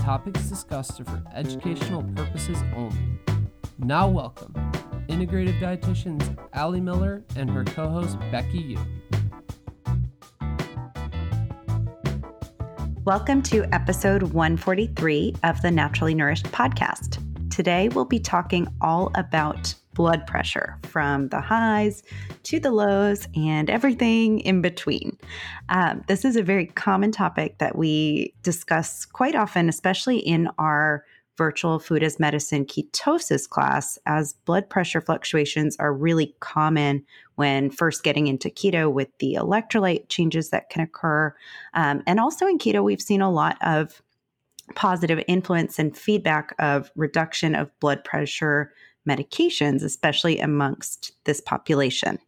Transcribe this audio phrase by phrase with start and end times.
[0.00, 2.96] topics discussed are for educational purposes only.
[3.78, 4.54] Now, welcome
[5.08, 8.78] integrative dietitians Ali Miller and her co host Becki Yu.
[13.04, 17.18] Welcome to episode 143 of the Naturally Nourished podcast.
[17.50, 22.02] Today, we'll be talking all about blood pressure from the highs
[22.44, 25.16] to the lows and everything in between.
[25.68, 31.04] Um, this is a very common topic that we discuss quite often, especially in our
[31.36, 37.02] virtual food as medicine ketosis class, as blood pressure fluctuations are really common
[37.36, 41.34] when first getting into keto with the electrolyte changes that can occur.
[41.72, 44.02] Um, and also in keto, we've seen a lot of
[44.74, 48.72] positive influence and feedback of reduction of blood pressure
[49.08, 52.18] medications, especially amongst this population.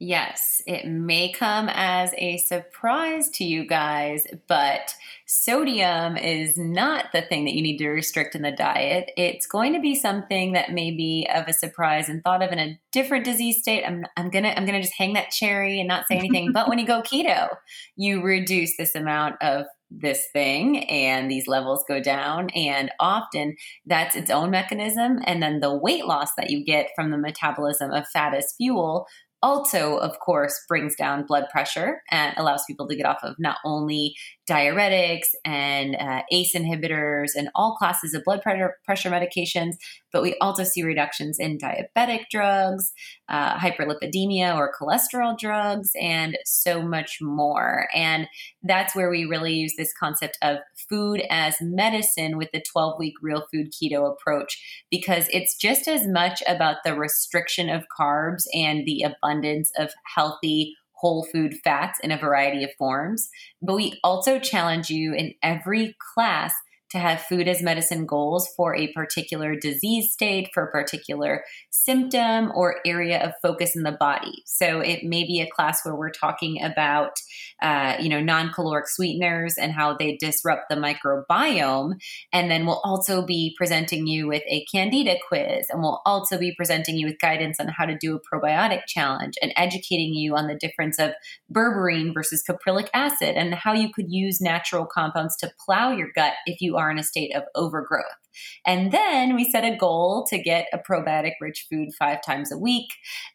[0.00, 7.22] Yes, it may come as a surprise to you guys, but sodium is not the
[7.22, 9.12] thing that you need to restrict in the diet.
[9.16, 12.58] It's going to be something that may be of a surprise and thought of in
[12.58, 13.84] a different disease state.
[13.84, 16.52] I'm, I'm gonna I'm gonna just hang that cherry and not say anything.
[16.52, 17.48] but when you go keto,
[17.96, 19.64] you reduce this amount of
[20.00, 23.54] this thing and these levels go down and often
[23.86, 27.90] that's its own mechanism and then the weight loss that you get from the metabolism
[27.90, 29.06] of fat as fuel
[29.44, 33.58] also, of course, brings down blood pressure and allows people to get off of not
[33.62, 34.14] only
[34.48, 39.74] diuretics and uh, ACE inhibitors and all classes of blood pressure, medications,
[40.12, 42.92] but we also see reductions in diabetic drugs,
[43.28, 47.88] uh, hyperlipidemia or cholesterol drugs, and so much more.
[47.94, 48.28] And
[48.62, 50.58] that's where we really use this concept of
[50.88, 56.06] food as medicine with the 12 week real food keto approach, because it's just as
[56.06, 62.10] much about the restriction of carbs and the abundance of healthy whole food fats in
[62.10, 63.28] a variety of forms.
[63.60, 66.54] But we also challenge you in every class
[66.90, 72.52] to have food as medicine goals for a particular disease state, for a particular symptom
[72.54, 74.44] or area of focus in the body.
[74.46, 77.16] So it may be a class where we're talking about,
[77.64, 81.94] uh, you know, non-caloric sweeteners and how they disrupt the microbiome.
[82.32, 85.66] And then we'll also be presenting you with a candida quiz.
[85.70, 89.34] And we'll also be presenting you with guidance on how to do a probiotic challenge
[89.42, 91.10] and educating you on the difference of
[91.52, 96.34] berberine versus caprylic acid and how you could use natural compounds to plow your gut
[96.46, 98.23] if you are are in a state of overgrowth.
[98.66, 102.58] And then we set a goal to get a probiotic rich food five times a
[102.58, 102.88] week,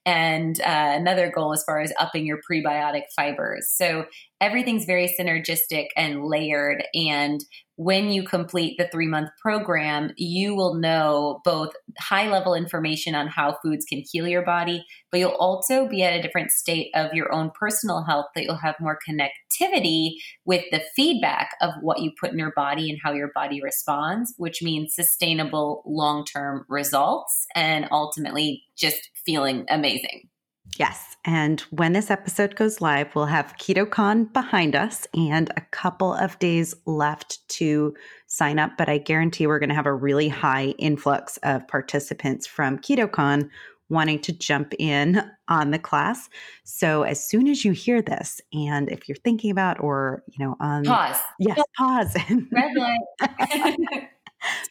[0.06, 3.70] and uh, another goal as far as upping your prebiotic fibers.
[3.70, 4.06] So
[4.42, 6.84] everything's very synergistic and layered.
[6.94, 7.44] And
[7.76, 13.28] when you complete the three month program, you will know both high level information on
[13.28, 17.14] how foods can heal your body, but you'll also be at a different state of
[17.14, 22.12] your own personal health that you'll have more connectivity with the feedback of what you
[22.20, 27.46] put in your body and how your body responds, which means sustainable long term results
[27.56, 30.28] and ultimately just feeling amazing.
[30.78, 31.18] Yes.
[31.26, 36.40] And when this episode goes live, we'll have KetoCon behind us and a couple of
[36.40, 37.94] days left to
[38.28, 38.72] sign up.
[38.78, 43.50] But I guarantee we're going to have a really high influx of participants from KetoCon
[43.90, 46.30] wanting to jump in on the class.
[46.64, 50.56] So as soon as you hear this, and if you're thinking about or, you know,
[50.60, 51.20] on pause.
[51.40, 52.16] Yes, pause.
[52.52, 54.10] Red light.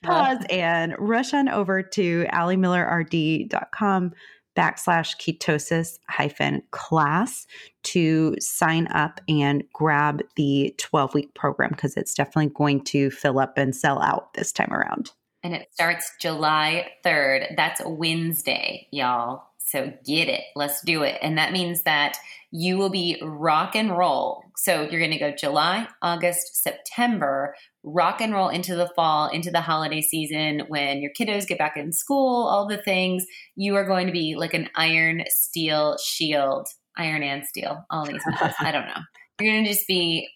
[0.02, 4.12] pause and rush on over to alimillerrd.com
[4.56, 7.46] backslash ketosis hyphen class
[7.84, 13.38] to sign up and grab the 12 week program because it's definitely going to fill
[13.38, 15.12] up and sell out this time around.
[15.42, 17.56] And it starts July 3rd.
[17.56, 19.44] That's Wednesday, y'all.
[19.68, 20.42] So get it.
[20.56, 21.18] Let's do it.
[21.20, 22.16] And that means that
[22.50, 24.42] you will be rock and roll.
[24.56, 29.50] So you're going to go July, August, September, rock and roll into the fall, into
[29.50, 33.26] the holiday season when your kiddos get back in school, all the things.
[33.56, 38.22] You are going to be like an iron steel shield, iron and steel, all these.
[38.60, 39.02] I don't know.
[39.38, 40.30] You're going to just be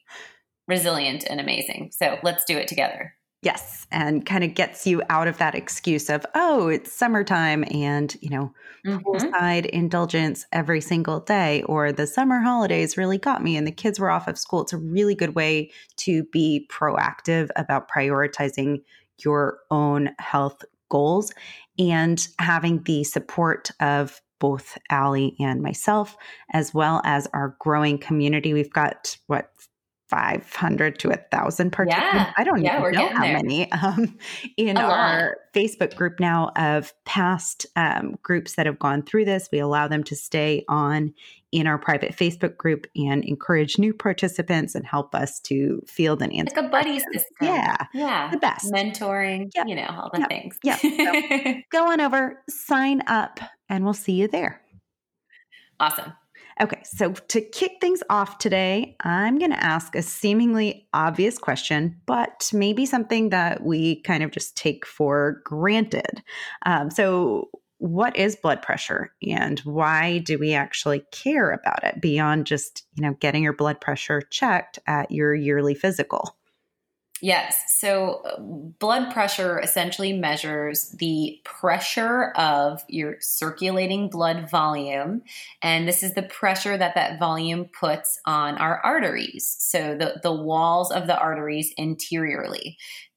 [0.68, 1.92] resilient and amazing.
[1.92, 3.14] So let's do it together.
[3.42, 8.16] Yes, and kind of gets you out of that excuse of, oh, it's summertime and,
[8.20, 8.54] you know,
[8.86, 8.98] mm-hmm.
[8.98, 13.98] poolside indulgence every single day, or the summer holidays really got me and the kids
[13.98, 14.62] were off of school.
[14.62, 18.82] It's a really good way to be proactive about prioritizing
[19.24, 21.34] your own health goals
[21.80, 26.16] and having the support of both Ali and myself,
[26.52, 28.52] as well as our growing community.
[28.52, 29.50] We've got what
[30.12, 32.12] 500 to a thousand participants.
[32.14, 32.32] Yeah.
[32.36, 33.32] I don't Yeah, even know how there.
[33.32, 34.18] many um,
[34.58, 34.90] in A lot.
[34.90, 39.48] our Facebook group now of past um, groups that have gone through this.
[39.50, 41.14] We allow them to stay on
[41.50, 46.30] in our private Facebook group and encourage new participants and help us to field and
[46.34, 46.56] answer.
[46.56, 47.22] Like a buddy system.
[47.40, 48.30] Yeah, Yeah.
[48.30, 48.70] the best.
[48.70, 49.66] Mentoring, Yep.
[49.66, 50.28] you know, all the Yep.
[50.28, 50.58] things.
[50.62, 51.64] Yep.
[51.72, 54.60] Go on over, sign up, and we'll see you there.
[55.80, 56.12] awesome.
[56.60, 62.00] Okay, so to kick things off today, I'm going to ask a seemingly obvious question,
[62.06, 66.22] but maybe something that we kind of just take for granted.
[66.66, 72.46] Um, so, what is blood pressure and why do we actually care about it beyond
[72.46, 76.36] just, you know, getting your blood pressure checked at your yearly physical?
[77.24, 77.62] Yes.
[77.68, 85.22] So, uh, blood pressure essentially measures the pressure of your circulating blood volume.
[85.62, 89.54] And this is the pressure that that volume puts on our arteries.
[89.60, 92.76] So, the, the walls of the arteries interiorly.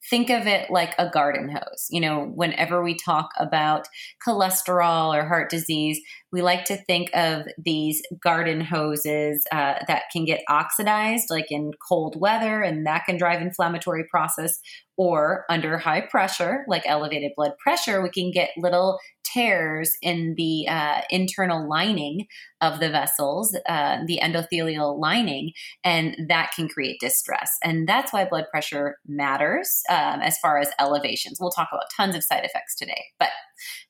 [0.10, 1.88] Think of it like a garden hose.
[1.90, 3.88] You know, whenever we talk about
[4.26, 6.00] cholesterol or heart disease,
[6.32, 11.72] we like to think of these garden hoses uh, that can get oxidized like in
[11.88, 14.60] cold weather and that can drive inflammatory process
[14.98, 20.66] or under high pressure like elevated blood pressure we can get little tears in the
[20.68, 22.26] uh, internal lining
[22.62, 25.52] of the vessels uh, the endothelial lining
[25.84, 27.58] and that can create distress.
[27.64, 31.38] And that's why blood pressure matters um, as far as elevations.
[31.40, 33.30] We'll talk about tons of side effects today but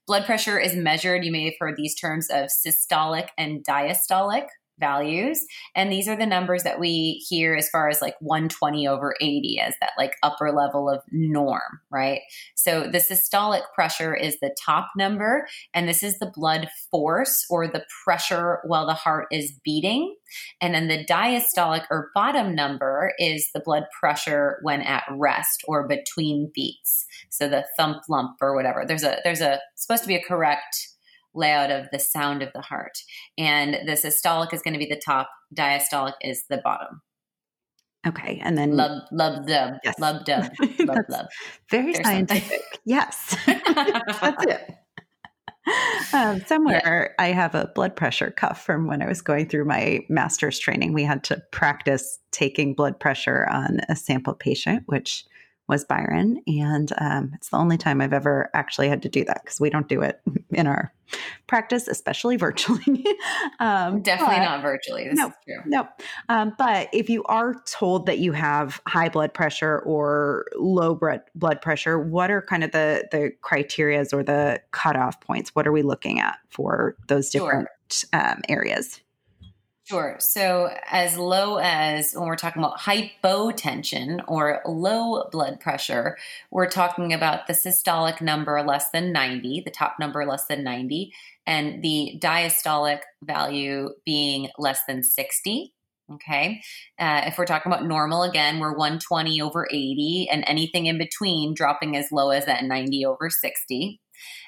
[0.08, 4.48] Blood pressure is measured, you may have heard these terms of systolic and diastolic
[4.80, 5.46] values.
[5.76, 9.60] And these are the numbers that we hear as far as like 120 over 80
[9.60, 12.22] as that like upper level of norm, right?
[12.56, 17.68] So the systolic pressure is the top number, and this is the blood force or
[17.68, 20.16] the pressure while the heart is beating.
[20.62, 25.88] And then the diastolic or bottom number is the blood pressure when at rest or
[25.88, 27.06] between beats.
[27.30, 28.86] So the thump lump or whatever.
[28.86, 30.95] There's a there's a supposed to be a correct
[31.36, 32.98] layout of the sound of the heart.
[33.38, 37.02] And the systolic is going to be the top, diastolic is the bottom.
[38.08, 39.76] Okay, and then Lub lub dub.
[39.84, 39.96] Yes.
[40.00, 40.52] Lub dub.
[40.78, 41.26] That's lub.
[41.72, 42.62] very There's scientific.
[42.86, 44.76] Yes, that's it.
[46.14, 50.06] Um, somewhere I have a blood pressure cuff from when I was going through my
[50.08, 50.94] master's training.
[50.94, 55.26] We had to practice taking blood pressure on a sample patient, which
[55.68, 56.42] was Byron.
[56.48, 59.70] And um, it's the only time I've ever actually had to do that because we
[59.70, 60.22] don't do it
[60.52, 60.94] in our
[61.48, 62.84] practice, especially virtually.
[63.60, 65.08] um, Definitely but- not virtually.
[65.10, 65.28] This No.
[65.28, 65.62] is true.
[65.66, 65.88] no.
[66.30, 71.22] Um, but if you are told that you have high blood pressure or low blood
[71.36, 75.54] blood pressure, what are kind of the the criterias or the cutoff points?
[75.56, 77.42] What are we looking at for those Sure.
[77.42, 77.70] different
[78.14, 79.02] um, areas?
[79.86, 80.16] Sure.
[80.20, 86.18] So, as low as when we're talking about hypotension or low blood pressure,
[86.50, 91.14] we're talking about the systolic number less than 90, the top number less than 90,
[91.46, 95.72] and the diastolic value being less than 60.
[96.12, 96.62] Okay.
[96.98, 101.54] Uh, if we're talking about normal, again, we're 120 over 80, and anything in between
[101.54, 104.00] dropping as low as that 90 over 60.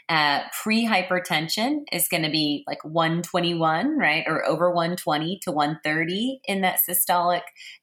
[0.10, 4.24] Uh, Pre hypertension is going to be like 121, right?
[4.28, 7.42] Or over 120 to 130 in that systolic,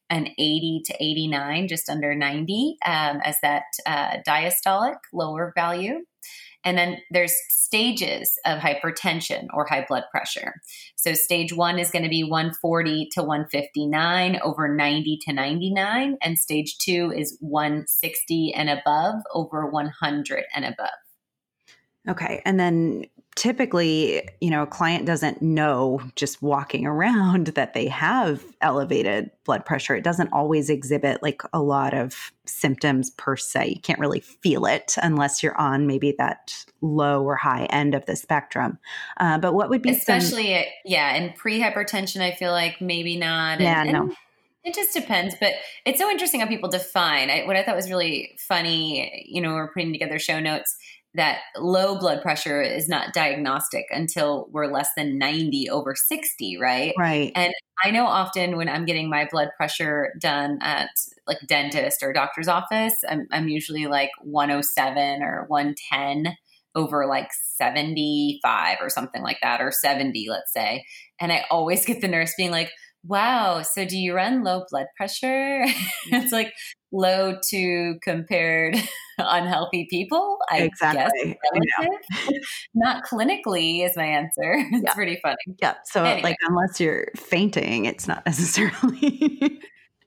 [0.09, 5.99] and 80 to 89, just under 90 um, as that uh, diastolic, lower value.
[6.65, 10.55] And then there's stages of hypertension or high blood pressure.
[10.95, 16.17] So stage one is going to be 140 to 159 over 90 to 99.
[16.23, 20.89] And stage two is 160 and above over 100 and above.
[22.07, 27.87] Okay, and then typically, you know, a client doesn't know just walking around that they
[27.87, 29.95] have elevated blood pressure.
[29.95, 33.67] It doesn't always exhibit like a lot of symptoms per se.
[33.67, 38.05] You can't really feel it unless you're on maybe that low or high end of
[38.05, 38.79] the spectrum.
[39.17, 43.17] Uh, but what would be Especially, at, yeah, in pre hypertension, I feel like maybe
[43.17, 43.59] not.
[43.59, 44.01] Yeah, and, no.
[44.03, 44.15] and
[44.63, 45.53] It just depends, but
[45.85, 47.29] it's so interesting how people define.
[47.29, 50.77] I, what I thought was really funny, you know, we're putting together show notes
[51.15, 56.93] that low blood pressure is not diagnostic until we're less than 90 over 60, right?
[56.97, 57.31] right?
[57.35, 57.53] And
[57.83, 60.89] I know often when I'm getting my blood pressure done at
[61.25, 66.35] like dentist or doctor's office, I'm, I'm usually like 107 or 110
[66.75, 70.85] over like 75 or something like that, or 70, let's say.
[71.19, 72.69] And I always get the nurse being like,
[73.07, 73.61] Wow.
[73.61, 75.63] So do you run low blood pressure?
[76.07, 76.53] it's like
[76.91, 78.75] low to compared
[79.17, 80.37] unhealthy people.
[80.49, 81.37] I exactly.
[81.53, 82.39] guess
[82.73, 84.55] not clinically is my answer.
[84.71, 84.93] It's yeah.
[84.93, 85.35] pretty funny.
[85.61, 85.75] Yeah.
[85.85, 86.29] So anyway.
[86.29, 89.59] like unless you're fainting, it's not necessarily.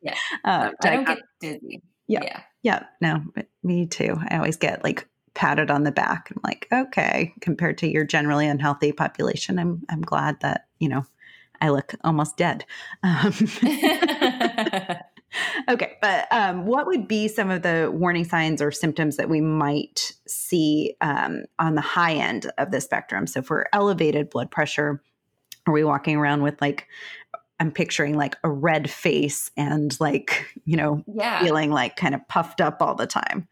[0.03, 0.15] yeah.
[0.45, 1.83] Um, I don't get dizzy.
[2.09, 2.23] Yeah.
[2.25, 2.41] Yeah.
[2.63, 2.83] Yeah.
[3.01, 3.23] No,
[3.63, 4.17] me too.
[4.29, 6.33] I always get like patted on the back.
[6.33, 11.05] I'm like, okay, compared to your generally unhealthy population, I'm I'm glad that you know
[11.61, 12.65] I look almost dead.
[13.03, 13.33] Um,
[15.69, 19.41] okay, but um, what would be some of the warning signs or symptoms that we
[19.41, 23.27] might see um, on the high end of the spectrum?
[23.27, 25.03] So, for elevated blood pressure,
[25.67, 26.87] are we walking around with like
[27.61, 31.43] I'm picturing like a red face and like, you know, yeah.
[31.43, 33.49] feeling like kind of puffed up all the time.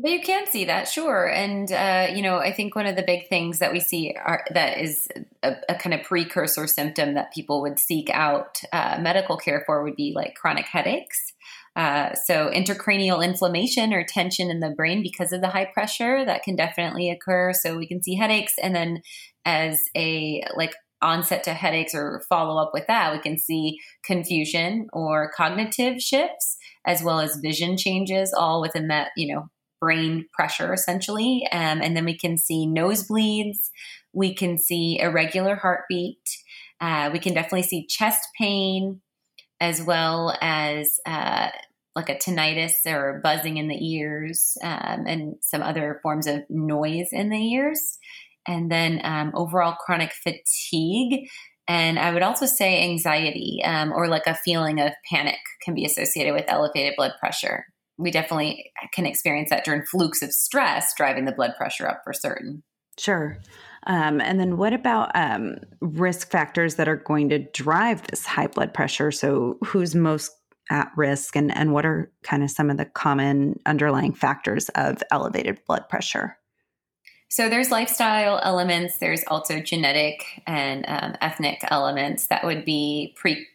[0.00, 1.28] But you can see that, sure.
[1.28, 4.44] And, uh, you know, I think one of the big things that we see are,
[4.54, 5.08] that is
[5.42, 9.82] a, a kind of precursor symptom that people would seek out uh, medical care for
[9.82, 11.34] would be like chronic headaches.
[11.76, 16.44] Uh, so, intracranial inflammation or tension in the brain because of the high pressure that
[16.44, 17.52] can definitely occur.
[17.52, 18.54] So, we can see headaches.
[18.62, 19.02] And then,
[19.44, 24.88] as a like onset to headaches or follow up with that, we can see confusion
[24.94, 29.48] or cognitive shifts as well as vision changes all within that, you know,
[29.80, 31.46] brain pressure essentially.
[31.52, 33.70] Um, and then we can see nosebleeds.
[34.12, 36.38] We can see irregular heartbeat.
[36.80, 39.00] Uh, we can definitely see chest pain
[39.60, 41.48] as well as uh,
[41.94, 47.08] like a tinnitus or buzzing in the ears um, and some other forms of noise
[47.12, 47.98] in the ears.
[48.46, 51.28] And then um, overall chronic fatigue.
[51.68, 55.84] And I would also say anxiety um, or like a feeling of panic can be
[55.84, 57.66] associated with elevated blood pressure
[58.00, 62.12] we definitely can experience that during flukes of stress driving the blood pressure up for
[62.12, 62.62] certain.
[62.98, 63.38] Sure.
[63.86, 68.46] Um, and then what about um, risk factors that are going to drive this high
[68.46, 69.10] blood pressure?
[69.10, 70.32] So, who's most
[70.70, 75.02] at risk, and, and what are kind of some of the common underlying factors of
[75.10, 76.36] elevated blood pressure?
[77.28, 83.46] So, there's lifestyle elements, there's also genetic and um, ethnic elements that would be pre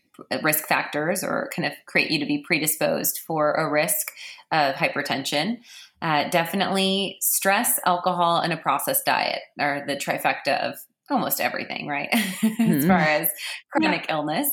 [0.43, 4.11] risk factors or kind of create you to be predisposed for a risk
[4.51, 5.57] of hypertension.
[6.01, 10.75] Uh, definitely stress, alcohol, and a processed diet are the trifecta of
[11.09, 12.09] almost everything, right?
[12.59, 13.29] As far as
[13.71, 14.15] chronic yeah.
[14.15, 14.47] illness.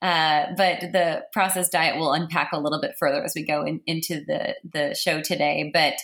[0.00, 3.80] Uh, but the processed diet will unpack a little bit further as we go in,
[3.86, 5.70] into the, the show today.
[5.72, 5.94] But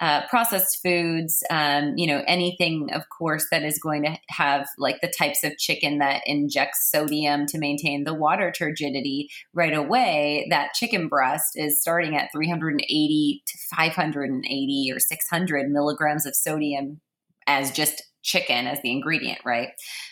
[0.00, 5.00] uh, processed foods, um, you know, anything, of course, that is going to have like
[5.00, 10.46] the types of chicken that injects sodium to maintain the water turgidity right away.
[10.50, 17.00] That chicken breast is starting at 380 to 580 or 600 milligrams of sodium
[17.46, 19.68] as just chicken as the ingredient, right?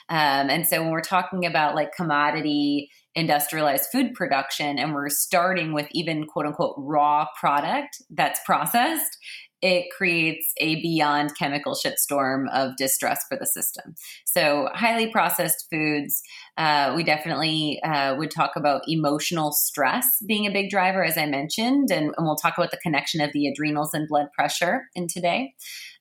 [0.09, 5.73] Um, and so when we're talking about like commodity industrialized food production and we're starting
[5.73, 9.19] with even quote unquote raw product that's processed,
[9.63, 13.95] it creates a beyond chemical shitstorm of distress for the system.
[14.27, 16.21] So, highly processed foods,
[16.59, 21.27] uh, we definitely uh, would talk about emotional stress being a big driver, as I
[21.27, 25.07] mentioned, and, and, we'll talk about the connection of the adrenals and blood pressure in
[25.07, 25.55] today.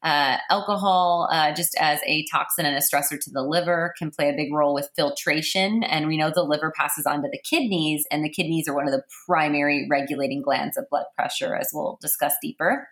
[0.04, 4.30] Uh, alcohol, uh, just as a toxin and a stressor to the liver, can play
[4.30, 5.84] a big role with filtration.
[5.84, 8.88] And we know the liver passes on to the kidneys, and the kidneys are one
[8.88, 12.88] of the primary regulating glands of blood pressure, as we'll discuss deeper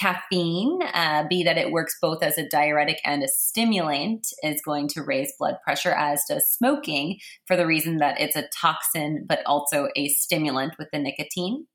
[0.00, 4.88] caffeine, uh, be that it works both as a diuretic and a stimulant, is going
[4.88, 9.40] to raise blood pressure, as does smoking, for the reason that it's a toxin, but
[9.44, 11.66] also a stimulant with the nicotine.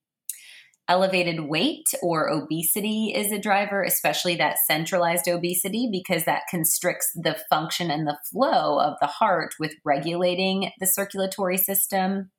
[0.87, 7.37] Elevated weight or obesity is a driver, especially that centralized obesity, because that constricts the
[7.49, 12.29] function and the flow of the heart with regulating the circulatory system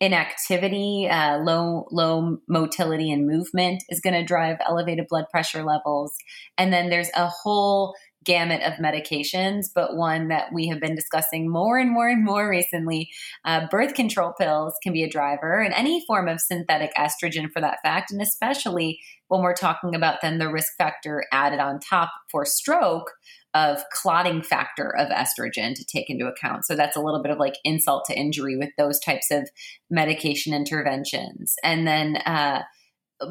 [0.00, 6.14] inactivity, uh, low low motility and movement is going to drive elevated blood pressure levels.
[6.58, 7.94] And then there's a whole
[8.26, 12.50] gamut of medications, but one that we have been discussing more and more and more
[12.50, 13.08] recently.
[13.44, 17.60] Uh, birth control pills can be a driver, and any form of synthetic estrogen for
[17.60, 18.98] that fact, and especially
[19.28, 23.12] when we're talking about then the risk factor added on top for stroke
[23.56, 26.66] of clotting factor of estrogen to take into account.
[26.66, 29.48] So that's a little bit of like insult to injury with those types of
[29.90, 31.54] medication interventions.
[31.64, 32.64] And then uh,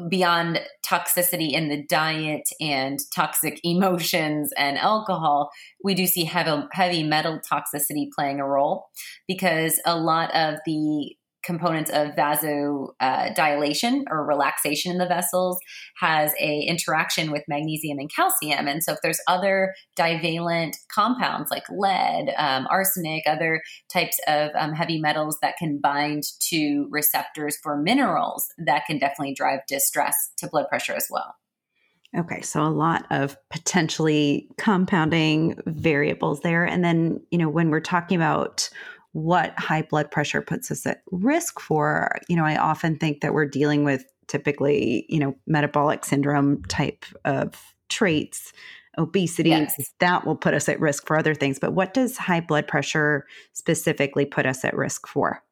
[0.08, 5.50] beyond toxicity in the diet and toxic emotions and alcohol,
[5.84, 8.86] we do see heavy, heavy metal toxicity playing a role
[9.28, 11.14] because a lot of the
[11.46, 15.58] components of vasodilation or relaxation in the vessels
[15.98, 21.64] has a interaction with magnesium and calcium and so if there's other divalent compounds like
[21.70, 27.80] lead um, arsenic other types of um, heavy metals that can bind to receptors for
[27.80, 31.36] minerals that can definitely drive distress to blood pressure as well
[32.16, 36.64] Okay, so a lot of potentially compounding variables there.
[36.64, 38.70] And then, you know, when we're talking about
[39.16, 43.32] what high blood pressure puts us at risk for, you know, I often think that
[43.32, 47.54] we're dealing with typically, you know, metabolic syndrome type of
[47.88, 48.52] traits,
[48.98, 49.74] obesity, yes.
[50.00, 51.58] that will put us at risk for other things.
[51.58, 55.42] But what does high blood pressure specifically put us at risk for?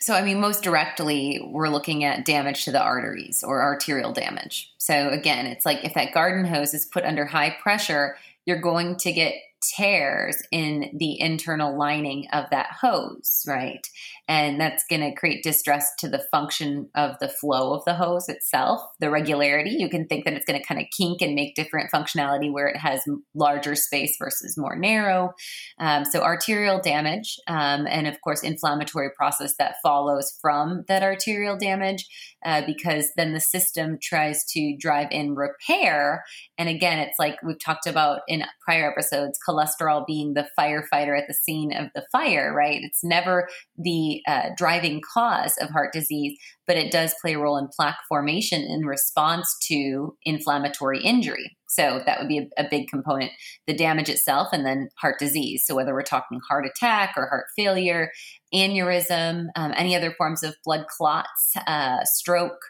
[0.00, 4.74] So, I mean, most directly, we're looking at damage to the arteries or arterial damage.
[4.76, 8.96] So, again, it's like if that garden hose is put under high pressure, you're going
[8.96, 9.36] to get
[9.76, 13.86] tears in the internal lining of that hose, right?
[14.26, 18.28] And that's going to create distress to the function of the flow of the hose
[18.28, 19.70] itself, the regularity.
[19.70, 22.68] You can think that it's going to kind of kink and make different functionality where
[22.68, 23.02] it has
[23.34, 25.34] larger space versus more narrow.
[25.78, 31.58] Um, so, arterial damage, um, and of course, inflammatory process that follows from that arterial
[31.58, 32.06] damage,
[32.44, 36.24] uh, because then the system tries to drive in repair.
[36.56, 41.28] And again, it's like we've talked about in prior episodes cholesterol being the firefighter at
[41.28, 42.80] the scene of the fire, right?
[42.82, 47.56] It's never the uh, driving cause of heart disease, but it does play a role
[47.56, 51.56] in plaque formation in response to inflammatory injury.
[51.74, 53.32] So that would be a, a, big component
[53.66, 55.64] the damage itself, and then heart disease.
[55.66, 58.10] So whether we're talking heart attack or heart failure,
[58.54, 62.60] aneurysm, um, any other forms of blood clots, uh, stroke,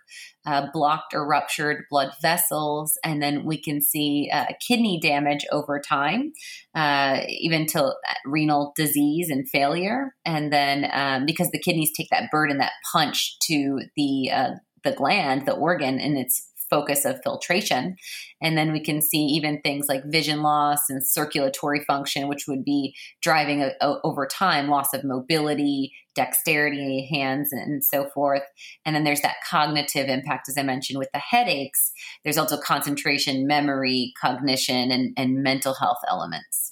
[0.46, 5.80] uh, blocked or ruptured blood vessels, and then we can see uh, kidney damage over
[5.80, 6.32] time,
[6.75, 7.92] uh, even to uh,
[8.26, 10.14] renal disease and failure.
[10.25, 14.50] And then um, because the kidneys take that burden, that punch to the uh,
[14.84, 17.97] the gland, the organ, and its focus of filtration.
[18.42, 22.64] And then we can see even things like vision loss and circulatory function, which would
[22.64, 28.42] be driving a, a, over time loss of mobility, dexterity, hands, and so forth.
[28.85, 31.92] And then there's that cognitive impact, as I mentioned, with the headaches.
[32.23, 36.63] There's also concentration, memory, cognition, and, and mental health elements.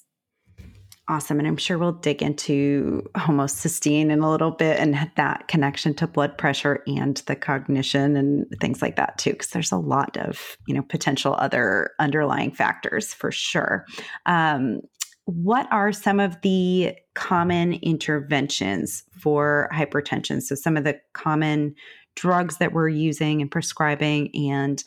[1.09, 1.41] Awesome.
[1.41, 6.07] And I'm sure we'll dig into homocysteine in a little bit and that connection to
[6.07, 10.57] blood pressure and the cognition and things like that too, because there's a lot of,
[10.69, 13.85] you know, potential other underlying factors for sure.
[14.27, 14.81] Um,
[15.25, 20.41] what are some of the common interventions for hypertension?
[20.41, 21.75] So, some of the common
[22.15, 24.83] drugs that we're using and prescribing, and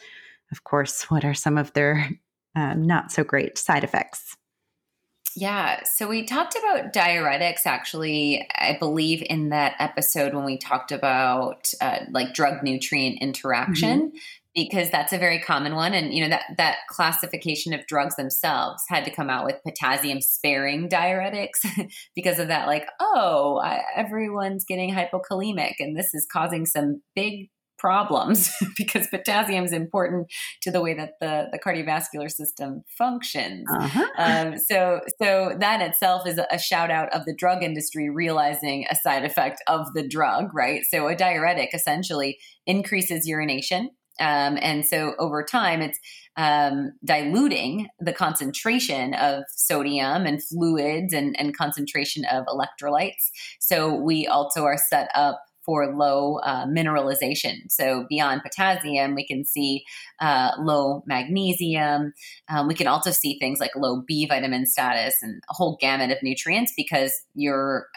[0.51, 2.09] of course, what are some of their
[2.55, 4.35] um, not so great side effects?
[5.35, 5.83] Yeah.
[5.83, 11.73] So we talked about diuretics actually, I believe, in that episode when we talked about
[11.81, 14.09] uh, like drug nutrient interaction.
[14.09, 14.17] Mm-hmm.
[14.53, 18.83] Because that's a very common one, and you know that that classification of drugs themselves
[18.87, 21.59] had to come out with potassium sparing diuretics
[22.15, 22.65] because of that.
[22.65, 27.49] Like, oh, I, everyone's getting hypokalemic, and this is causing some big
[27.85, 30.25] problems because potassium is important
[30.63, 33.67] to the way that the, the cardiovascular system functions.
[33.71, 34.05] Uh-huh.
[34.17, 38.95] Um, so, so that itself is a shout out of the drug industry realizing a
[38.95, 40.81] side effect of the drug, right?
[40.89, 43.91] So, a diuretic essentially increases urination.
[44.19, 45.99] Um, and so over time, it's
[46.37, 53.29] um, diluting the concentration of sodium and fluids and, and concentration of electrolytes.
[53.59, 57.69] So we also are set up for low uh, mineralization.
[57.69, 59.83] So beyond potassium, we can see
[60.19, 62.13] uh, low magnesium.
[62.49, 66.11] Um, we can also see things like low B vitamin status and a whole gamut
[66.11, 67.87] of nutrients because you're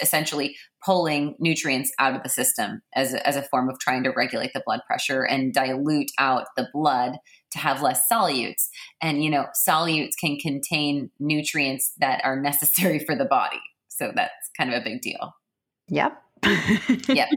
[0.00, 4.10] essentially pulling nutrients out of the system as a, as a form of trying to
[4.10, 7.12] regulate the blood pressure and dilute out the blood
[7.52, 8.68] to have less solutes.
[9.00, 13.60] And, you know, solutes can contain nutrients that are necessary for the body.
[13.88, 15.34] So that's kind of a big deal.
[15.88, 16.21] Yep
[17.08, 17.28] yeah.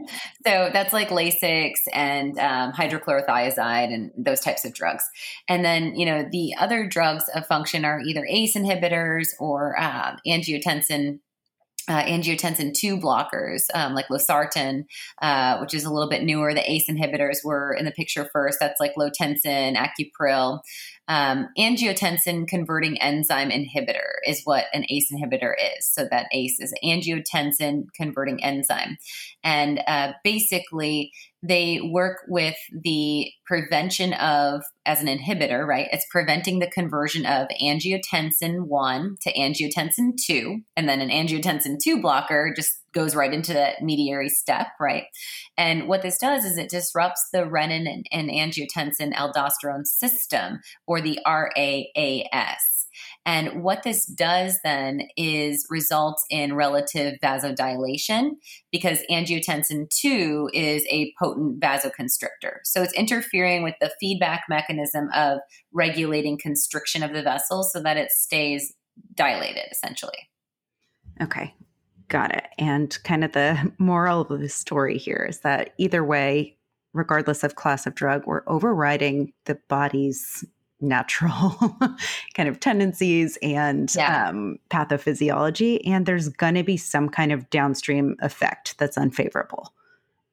[0.44, 5.04] So that's like Lasix and um, hydrochlorothiazide and those types of drugs.
[5.48, 10.16] And then, you know, the other drugs of function are either ACE inhibitors or uh,
[10.26, 11.20] angiotensin
[11.88, 14.84] uh, angiotensin 2 blockers um, like losartan,
[15.22, 16.52] uh, which is a little bit newer.
[16.52, 18.58] The ACE inhibitors were in the picture first.
[18.60, 20.60] That's like Lotensin, Accupril.
[21.08, 25.86] Um, angiotensin converting enzyme inhibitor is what an ACE inhibitor is.
[25.86, 28.98] So that ACE is angiotensin converting enzyme.
[29.44, 31.12] And uh, basically,
[31.46, 35.88] they work with the prevention of, as an inhibitor, right?
[35.92, 40.60] It's preventing the conversion of angiotensin 1 to angiotensin 2.
[40.76, 45.04] And then an angiotensin 2 blocker just goes right into that mediary step, right?
[45.56, 51.00] And what this does is it disrupts the renin and, and angiotensin aldosterone system, or
[51.00, 52.75] the RAAS.
[53.24, 58.32] And what this does then is results in relative vasodilation
[58.72, 62.58] because angiotensin 2 is a potent vasoconstrictor.
[62.64, 65.38] So it's interfering with the feedback mechanism of
[65.72, 68.74] regulating constriction of the vessel so that it stays
[69.14, 70.28] dilated essentially.
[71.20, 71.54] Okay.
[72.08, 72.46] Got it.
[72.58, 76.56] And kind of the moral of the story here is that either way,
[76.92, 80.44] regardless of class of drug, we're overriding the body's
[80.80, 81.56] natural
[82.34, 84.28] kind of tendencies and yeah.
[84.28, 85.80] um, pathophysiology.
[85.86, 89.72] And there's going to be some kind of downstream effect that's unfavorable.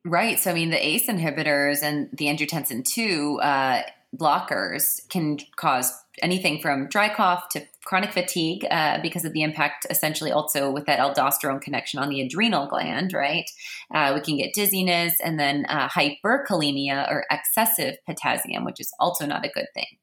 [0.05, 0.37] Right.
[0.39, 3.83] So, I mean, the ACE inhibitors and the angiotensin 2 uh,
[4.15, 9.87] blockers can cause anything from dry cough to chronic fatigue uh, because of the impact
[9.89, 13.49] essentially also with that aldosterone connection on the adrenal gland right
[13.93, 19.25] uh, we can get dizziness and then uh, hyperkalemia or excessive potassium which is also
[19.25, 19.97] not a good thing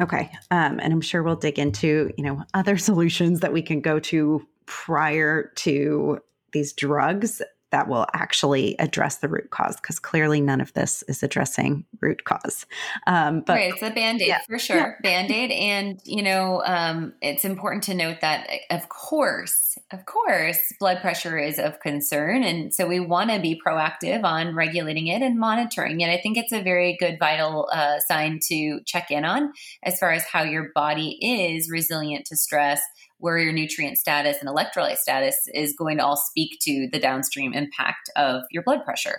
[0.00, 0.30] Okay.
[0.50, 3.98] Um, and I'm sure we'll dig into, you know, other solutions that we can go
[4.00, 6.18] to prior to
[6.52, 11.22] these drugs that will actually address the root cause because clearly none of this is
[11.22, 12.66] addressing root cause.
[13.06, 14.76] Um, but right, it's a band aid yeah, for sure.
[14.76, 14.94] Yeah.
[15.02, 15.50] Band aid.
[15.50, 21.38] And, you know, um, it's important to note that, of course, of course, blood pressure
[21.38, 22.42] is of concern.
[22.42, 26.08] And so we want to be proactive on regulating it and monitoring it.
[26.08, 29.52] I think it's a very good vital uh, sign to check in on
[29.82, 32.80] as far as how your body is resilient to stress
[33.20, 37.52] where your nutrient status and electrolyte status is going to all speak to the downstream
[37.52, 39.18] impact of your blood pressure.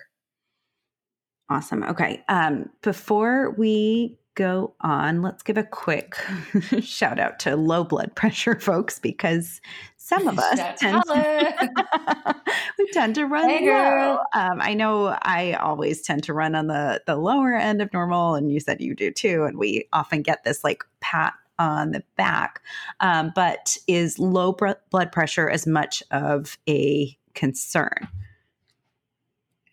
[1.50, 1.84] Awesome.
[1.84, 2.24] Okay.
[2.30, 6.16] Um, before we go on, let's give a quick
[6.82, 9.60] shout out to low blood pressure folks because
[9.98, 12.36] some of us tend to,
[12.80, 14.20] we tend to run hey, low.
[14.34, 18.36] Um, I know I always tend to run on the the lower end of normal,
[18.36, 19.44] and you said you do too.
[19.44, 22.62] And we often get this like pat on the back.
[23.00, 24.54] Um, but is low
[24.89, 28.08] blood pressure as much of a concern?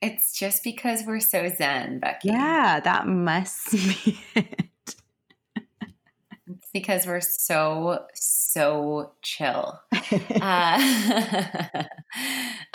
[0.01, 2.25] It's just because we're so zen, Becki.
[2.25, 4.21] Yeah, that must be.
[6.69, 9.81] It's because we're so, so chill.
[10.41, 11.85] uh,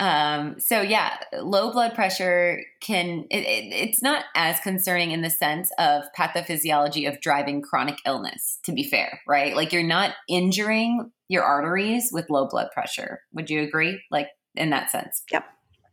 [0.00, 5.30] um, so, yeah, low blood pressure can, it, it, it's not as concerning in the
[5.30, 9.54] sense of pathophysiology of driving chronic illness, to be fair, right?
[9.54, 13.20] Like you're not injuring your arteries with low blood pressure.
[13.32, 14.02] Would you agree?
[14.10, 14.26] Like
[14.56, 15.22] in that sense?
[15.30, 15.44] Yep.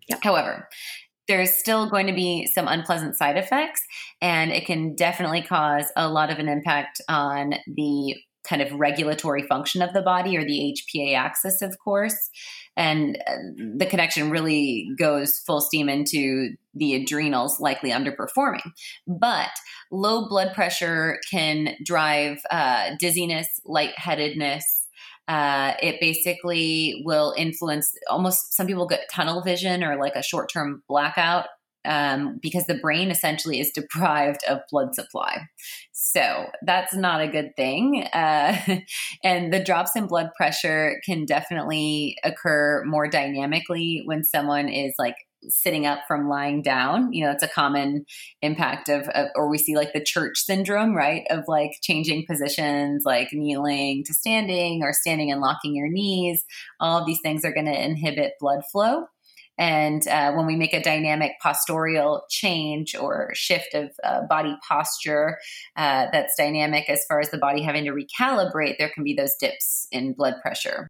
[0.10, 0.24] Yep.
[0.24, 0.68] However,
[1.32, 3.82] there's still going to be some unpleasant side effects,
[4.22, 9.44] and it can definitely cause a lot of an impact on the kind of regulatory
[9.44, 12.30] function of the body or the HPA axis, of course.
[12.76, 13.36] And uh,
[13.78, 18.70] the connection really goes full steam into the adrenals likely underperforming.
[19.08, 19.52] But
[19.90, 24.81] low blood pressure can drive uh, dizziness, lightheadedness,
[25.28, 30.52] uh, it basically will influence almost some people get tunnel vision or like a short
[30.52, 31.46] term blackout
[31.86, 35.48] um, because the brain essentially is deprived of blood supply.
[35.92, 38.08] So that's not a good thing.
[38.14, 38.58] Uh,
[39.24, 45.16] and the drops in blood pressure can definitely occur more dynamically when someone is like
[45.50, 47.12] sitting up from lying down.
[47.14, 48.06] You know, it's a common
[48.42, 51.24] impact of, of, or we see like the church syndrome, right?
[51.30, 56.44] Of like changing positions, like kneeling to standing or standing and locking your knees.
[56.80, 59.06] All of these things are going to inhibit blood flow.
[59.58, 65.38] And uh, when we make a dynamic postural change or shift of uh, body posture
[65.76, 69.36] uh, that's dynamic as far as the body having to recalibrate, there can be those
[69.40, 70.88] dips in blood pressure.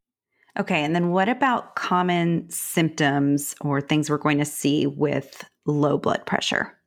[0.60, 0.84] Okay.
[0.84, 6.26] And then what about common symptoms or things we're going to see with low blood
[6.26, 6.78] pressure?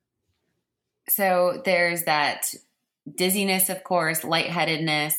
[1.08, 2.52] So there's that
[3.14, 5.14] dizziness, of course, lightheadedness,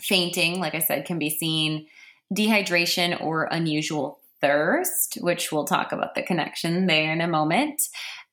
[0.00, 1.86] fainting, like I said, can be seen,
[2.34, 7.82] dehydration or unusual thirst, which we'll talk about the connection there in a moment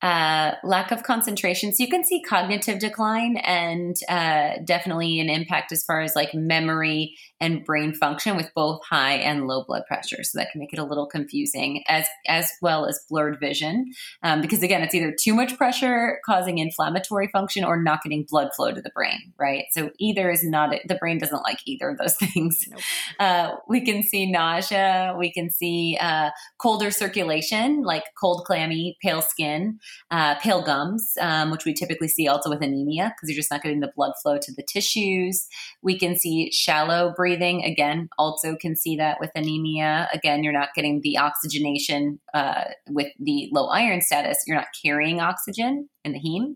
[0.02, 1.72] uh, lack of concentration.
[1.72, 6.34] So you can see cognitive decline and uh, definitely an impact as far as like
[6.34, 10.22] memory and brain function with both high and low blood pressure.
[10.22, 14.40] So that can make it a little confusing, as as well as blurred vision, um,
[14.40, 18.72] because again, it's either too much pressure causing inflammatory function or not getting blood flow
[18.72, 19.32] to the brain.
[19.38, 19.64] Right.
[19.72, 22.64] So either is not the brain doesn't like either of those things.
[22.70, 22.80] Nope.
[23.18, 25.14] Uh, we can see nausea.
[25.18, 31.50] We can see uh, colder circulation, like cold, clammy, pale skin uh, pale gums, um,
[31.50, 34.38] which we typically see also with anemia because you're just not getting the blood flow
[34.38, 35.48] to the tissues.
[35.82, 37.31] We can see shallow breathing.
[37.64, 40.08] Again, also can see that with anemia.
[40.12, 44.38] Again, you're not getting the oxygenation uh, with the low iron status.
[44.46, 46.54] You're not carrying oxygen in the heme,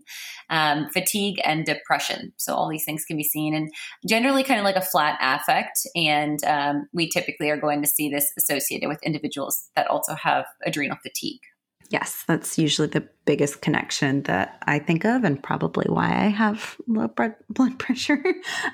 [0.49, 2.33] um, fatigue, and depression.
[2.37, 3.71] So all these things can be seen, and
[4.07, 5.79] generally kind of like a flat affect.
[5.95, 10.45] And um, we typically are going to see this associated with individuals that also have
[10.65, 11.41] adrenal fatigue.
[11.89, 16.75] Yes, that's usually the biggest connection that I think of, and probably why I have
[16.87, 18.21] low blood pressure.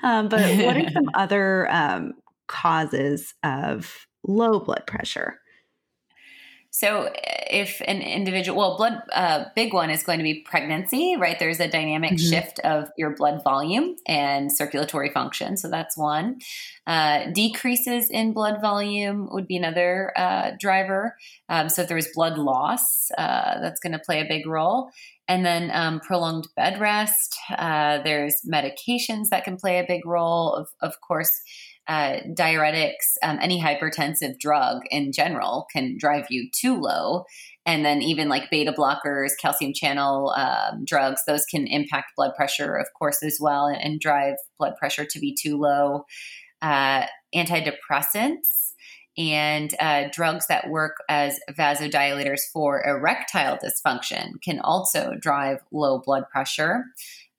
[0.02, 2.14] um, but what are some other um,
[2.46, 5.38] causes of low blood pressure?
[6.76, 11.38] So, if an individual, well, blood, uh, big one is going to be pregnancy, right?
[11.38, 12.28] There's a dynamic mm-hmm.
[12.28, 15.56] shift of your blood volume and circulatory function.
[15.56, 16.40] So, that's one.
[16.84, 21.16] Uh, decreases in blood volume would be another uh, driver.
[21.48, 24.90] Um, so, if there's blood loss, uh, that's going to play a big role.
[25.28, 27.36] And then um, prolonged bed rest.
[27.56, 30.52] Uh, there's medications that can play a big role.
[30.52, 31.40] Of, of course,
[31.86, 37.24] uh, diuretics, um, any hypertensive drug in general can drive you too low.
[37.66, 42.76] And then even like beta blockers, calcium channel um, drugs, those can impact blood pressure,
[42.76, 46.04] of course, as well, and, and drive blood pressure to be too low.
[46.60, 48.72] Uh, antidepressants
[49.16, 56.24] and uh, drugs that work as vasodilators for erectile dysfunction can also drive low blood
[56.30, 56.84] pressure.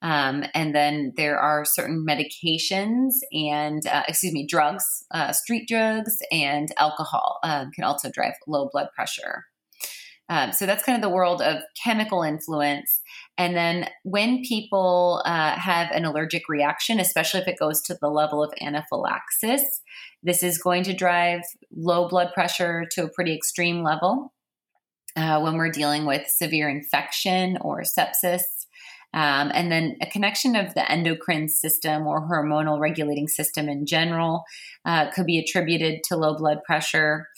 [0.01, 6.17] Um, and then there are certain medications and, uh, excuse me, drugs, uh, street drugs,
[6.31, 9.45] and alcohol um, can also drive low blood pressure.
[10.27, 13.01] Um, so that's kind of the world of chemical influence.
[13.37, 18.09] And then when people uh, have an allergic reaction, especially if it goes to the
[18.09, 19.81] level of anaphylaxis,
[20.23, 21.41] this is going to drive
[21.75, 24.33] low blood pressure to a pretty extreme level.
[25.15, 28.41] Uh, when we're dealing with severe infection or sepsis,
[29.15, 34.43] um, and then a connection of the endocrine system or hormonal regulating system in general
[34.83, 37.29] uh, could be attributed to low blood pressure.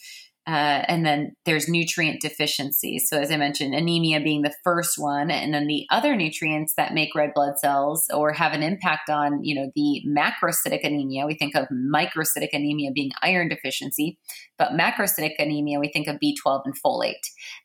[0.47, 3.09] Uh, and then there's nutrient deficiencies.
[3.09, 6.93] So, as I mentioned, anemia being the first one, and then the other nutrients that
[6.93, 11.25] make red blood cells or have an impact on, you know, the macrocytic anemia.
[11.25, 14.19] We think of microcytic anemia being iron deficiency,
[14.57, 17.13] but macrocytic anemia, we think of B12 and folate.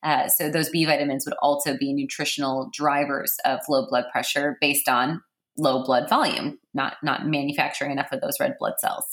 [0.02, 4.88] Uh, so, those B vitamins would also be nutritional drivers of low blood pressure based
[4.88, 5.22] on
[5.56, 9.04] low blood volume, not not manufacturing enough of those red blood cells.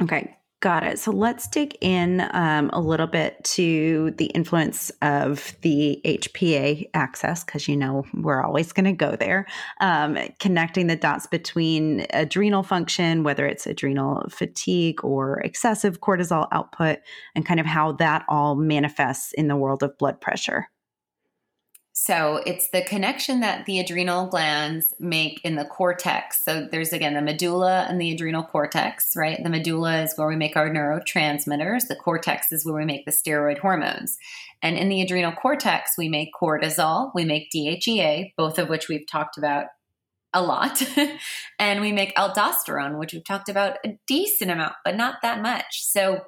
[0.00, 1.00] Okay, Got it.
[1.00, 7.42] So let's dig in um, a little bit to the influence of the HPA axis,
[7.42, 9.46] because you know we're always going to go there.
[9.80, 17.00] Um, connecting the dots between adrenal function, whether it's adrenal fatigue or excessive cortisol output,
[17.34, 20.68] and kind of how that all manifests in the world of blood pressure.
[21.94, 26.42] So it's the connection that the adrenal glands make in the cortex.
[26.42, 29.38] So there's again the medulla and the adrenal cortex, right?
[29.42, 33.12] The medulla is where we make our neurotransmitters, the cortex is where we make the
[33.12, 34.16] steroid hormones.
[34.62, 39.06] And in the adrenal cortex, we make cortisol, we make DHEA, both of which we've
[39.06, 39.66] talked about
[40.32, 40.82] a lot.
[41.58, 45.82] and we make aldosterone, which we've talked about a decent amount, but not that much.
[45.82, 46.22] So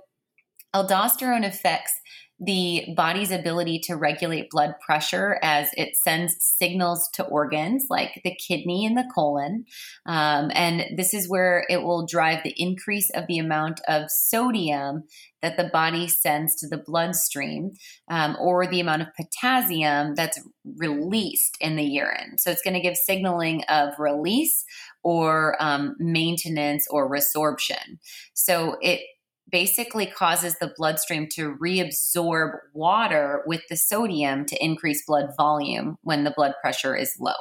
[0.74, 1.92] aldosterone affects
[2.40, 8.34] the body's ability to regulate blood pressure as it sends signals to organs like the
[8.34, 9.64] kidney and the colon.
[10.04, 15.04] Um, and this is where it will drive the increase of the amount of sodium
[15.42, 17.72] that the body sends to the bloodstream
[18.10, 20.40] um, or the amount of potassium that's
[20.76, 22.38] released in the urine.
[22.38, 24.64] So it's going to give signaling of release
[25.02, 27.98] or um, maintenance or resorption.
[28.32, 29.00] So it
[29.50, 36.24] basically causes the bloodstream to reabsorb water with the sodium to increase blood volume when
[36.24, 37.34] the blood pressure is low.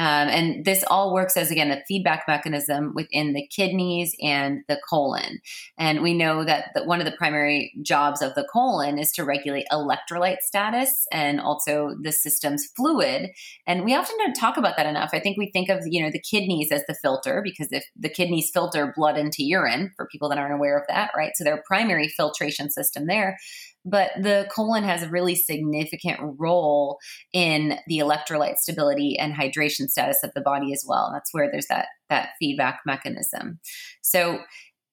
[0.00, 4.80] Um, and this all works as, again, a feedback mechanism within the kidneys and the
[4.88, 5.40] colon.
[5.76, 9.26] And we know that the, one of the primary jobs of the colon is to
[9.26, 13.28] regulate electrolyte status and also the system's fluid.
[13.66, 15.10] And we often don't talk about that enough.
[15.12, 18.08] I think we think of, you know, the kidneys as the filter because if the
[18.08, 21.32] kidneys filter blood into urine, for people that aren't aware of that, right?
[21.34, 23.36] So their primary filtration system there
[23.84, 26.98] but the colon has a really significant role
[27.32, 31.06] in the electrolyte stability and hydration status of the body as well.
[31.06, 33.60] And that's where there's that that feedback mechanism.
[34.02, 34.40] So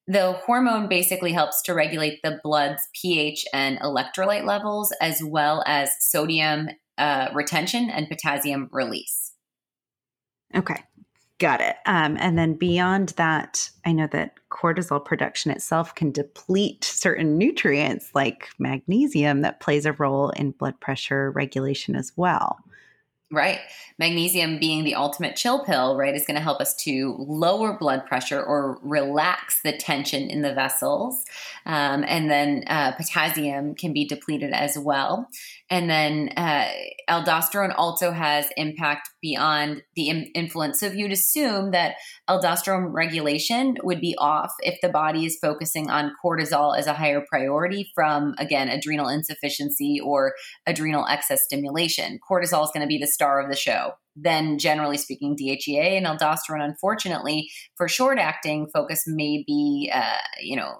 [0.08, 5.92] the hormone basically helps to regulate the blood's pH and electrolyte levels, as well as
[6.00, 9.34] sodium uh, retention and potassium release.
[10.56, 10.82] Okay,
[11.40, 11.76] Got it.
[11.86, 18.10] Um, and then beyond that, I know that cortisol production itself can deplete certain nutrients
[18.16, 22.58] like magnesium that plays a role in blood pressure regulation as well.
[23.30, 23.60] Right.
[24.00, 28.06] Magnesium being the ultimate chill pill, right, is going to help us to lower blood
[28.06, 31.26] pressure or relax the tension in the vessels.
[31.66, 35.28] Um, and then uh, potassium can be depleted as well.
[35.70, 36.70] And then uh,
[37.10, 40.80] aldosterone also has impact beyond the Im- influence.
[40.80, 41.96] So if you'd assume that
[42.30, 47.22] aldosterone regulation would be off if the body is focusing on cortisol as a higher
[47.30, 50.34] priority from, again, adrenal insufficiency or
[50.66, 53.92] adrenal excess stimulation, cortisol is going to be the star of the show.
[54.16, 60.56] Then, generally speaking, DHEA and aldosterone, unfortunately, for short acting focus may be, uh, you
[60.56, 60.78] know,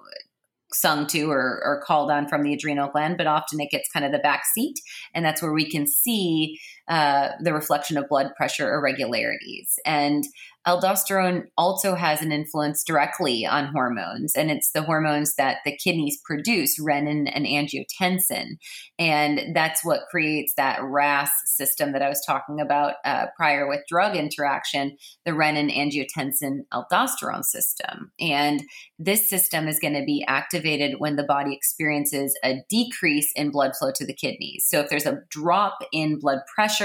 [0.72, 4.04] sung to or, or, called on from the adrenal gland, but often it gets kind
[4.04, 4.78] of the back seat.
[5.14, 9.78] And that's where we can see uh, the reflection of blood pressure irregularities.
[9.84, 10.24] And
[10.66, 16.18] aldosterone also has an influence directly on hormones, and it's the hormones that the kidneys
[16.24, 18.56] produce, renin and angiotensin.
[18.98, 23.80] And that's what creates that RAS system that I was talking about uh, prior with
[23.88, 28.12] drug interaction, the renin angiotensin aldosterone system.
[28.20, 28.62] And
[28.98, 33.72] this system is going to be activated when the body experiences a decrease in blood
[33.78, 34.66] flow to the kidneys.
[34.68, 36.77] So if there's a drop in blood pressure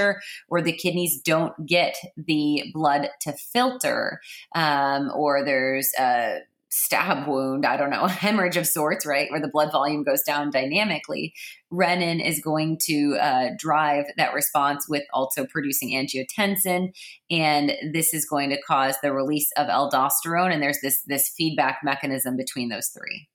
[0.48, 4.20] or the kidneys don't get the blood to filter,
[4.54, 6.40] um, or there's a
[6.74, 10.50] stab wound, I don't know, hemorrhage of sorts, right, where the blood volume goes down
[10.50, 11.32] dynamically,
[11.72, 16.92] renin is going to uh, drive that response with also producing angiotensin,
[17.30, 20.52] and this is going to cause the release of aldosterone.
[20.52, 23.28] And there's this this feedback mechanism between those three.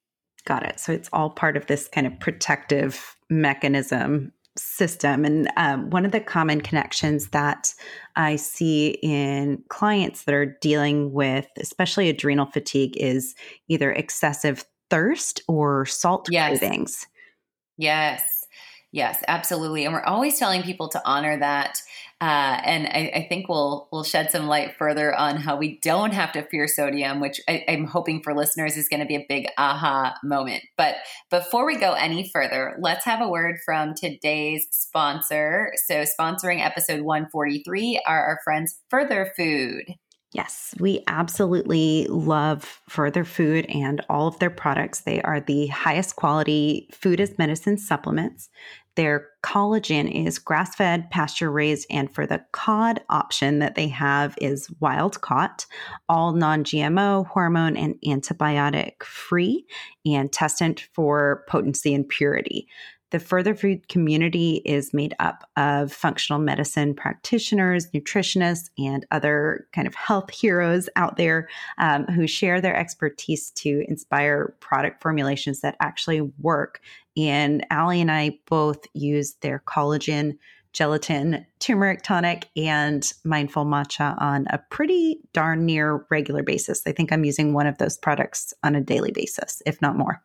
[0.45, 0.80] Got it.
[0.80, 5.25] So it's all part of this kind of protective mechanism system.
[5.25, 7.73] And um, one of the common connections that
[8.15, 13.35] I see in clients that are dealing with, especially adrenal fatigue, is
[13.67, 16.59] either excessive thirst or salt yes.
[16.59, 17.07] cravings.
[17.77, 18.38] Yes.
[18.91, 19.86] Yes, absolutely.
[19.86, 21.80] And we're always telling people to honor that.
[22.21, 26.13] Uh, and I, I, think we'll we'll shed some light further on how we don't
[26.13, 29.25] have to fear sodium, which I, I'm hoping for listeners is going to be a
[29.30, 30.63] big aha moment.
[30.75, 30.95] But
[31.30, 35.71] before we go any further, let's have a word from today's sponsor.
[35.86, 39.86] So, sponsoring episode 143 are our friends Further Food.
[40.31, 45.01] Yes, we absolutely love Further Food and all of their products.
[45.01, 48.49] They are the highest quality food as medicine supplements.
[48.95, 54.35] Their collagen is grass fed, pasture raised, and for the cod option that they have
[54.39, 55.65] is wild caught,
[56.07, 59.65] all non GMO, hormone, and antibiotic free,
[60.05, 62.67] and tested for potency and purity.
[63.12, 69.88] The Further Food community is made up of functional medicine practitioners, nutritionists, and other kind
[69.88, 75.76] of health heroes out there um, who share their expertise to inspire product formulations that
[75.80, 76.82] actually work.
[77.17, 80.38] And Ali and I both use their collagen
[80.72, 86.84] gelatin, turmeric tonic, and mindful matcha on a pretty darn near regular basis.
[86.86, 90.22] I think I'm using one of those products on a daily basis, if not more.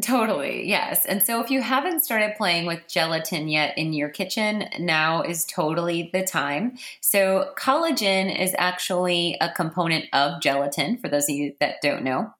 [0.00, 1.04] Totally, yes.
[1.06, 5.44] And so if you haven't started playing with gelatin yet in your kitchen, now is
[5.44, 6.76] totally the time.
[7.00, 12.32] So, collagen is actually a component of gelatin, for those of you that don't know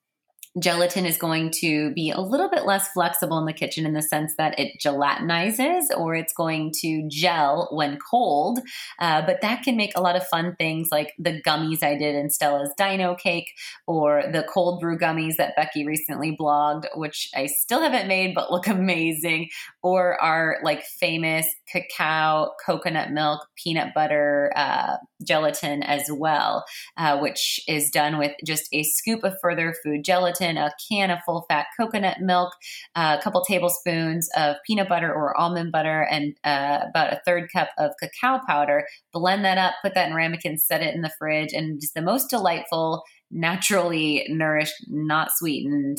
[0.58, 4.02] gelatin is going to be a little bit less flexible in the kitchen in the
[4.02, 8.60] sense that it gelatinizes or it's going to gel when cold.
[8.98, 12.14] Uh, but that can make a lot of fun things like the gummies I did
[12.14, 13.52] in Stella's Dino Cake
[13.86, 18.50] or the cold brew gummies that Becki recently blogged, which I still haven't made but
[18.50, 19.48] look amazing,
[19.82, 26.64] or our like famous cacao, coconut milk, peanut butter uh, gelatin as well,
[26.96, 31.18] uh, which is done with just a scoop of further food gelatin, a can of
[31.24, 32.52] full fat coconut milk,
[32.94, 37.48] uh, a couple tablespoons of peanut butter or almond butter, and uh, about a third
[37.52, 38.86] cup of cacao powder.
[39.12, 42.02] Blend that up, put that in ramekins, set it in the fridge, and it's the
[42.02, 45.98] most delightful naturally nourished, not sweetened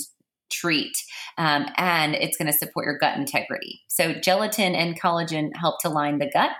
[0.49, 0.97] treat.
[1.37, 3.81] Um, and it's going to support your gut integrity.
[3.87, 6.57] So, gelatin and collagen help to line the gut,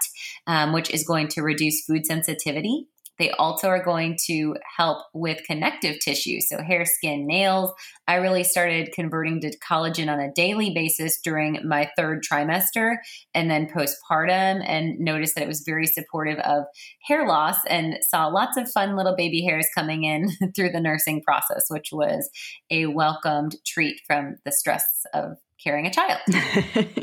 [0.48, 2.88] um, which is going to reduce food sensitivity
[3.20, 7.72] they also are going to help with connective tissue, so hair, skin, nails.
[8.08, 12.96] I really started converting to collagen on a daily basis during my third trimester
[13.34, 16.64] and then postpartum, and noticed that it was very supportive of
[17.06, 21.22] hair loss and saw lots of fun little baby hairs coming in through the nursing
[21.22, 22.30] process, which was
[22.72, 26.20] a welcomed treat from the stress of carrying a child.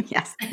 [0.07, 0.35] yes.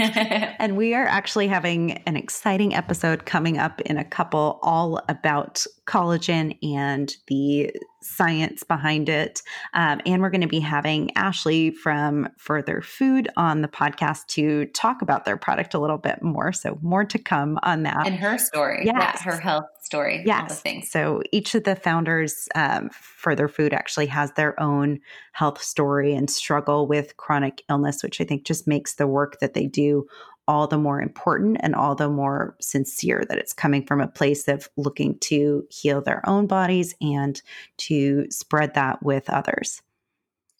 [0.59, 5.65] and we are actually having an exciting episode coming up in a couple all about
[5.86, 7.71] collagen and the
[8.04, 9.41] science behind it.
[9.74, 14.66] Um, and we're going to be having Ashley from Further Food on the podcast to
[14.68, 16.54] talk about their product a little bit more.
[16.54, 18.06] So, more to come on that.
[18.08, 18.84] And her story.
[18.86, 19.22] Yes.
[19.26, 20.24] Yeah, her health story.
[20.26, 20.62] Yes.
[20.62, 20.89] things.
[20.89, 24.99] So, each of the founders, um, Further Food actually has their own
[25.32, 29.54] health story and struggle with chronic illness, which I think just makes the work that
[29.54, 30.08] they do
[30.47, 34.47] all the more important and all the more sincere that it's coming from a place
[34.47, 37.41] of looking to heal their own bodies and
[37.77, 39.81] to spread that with others.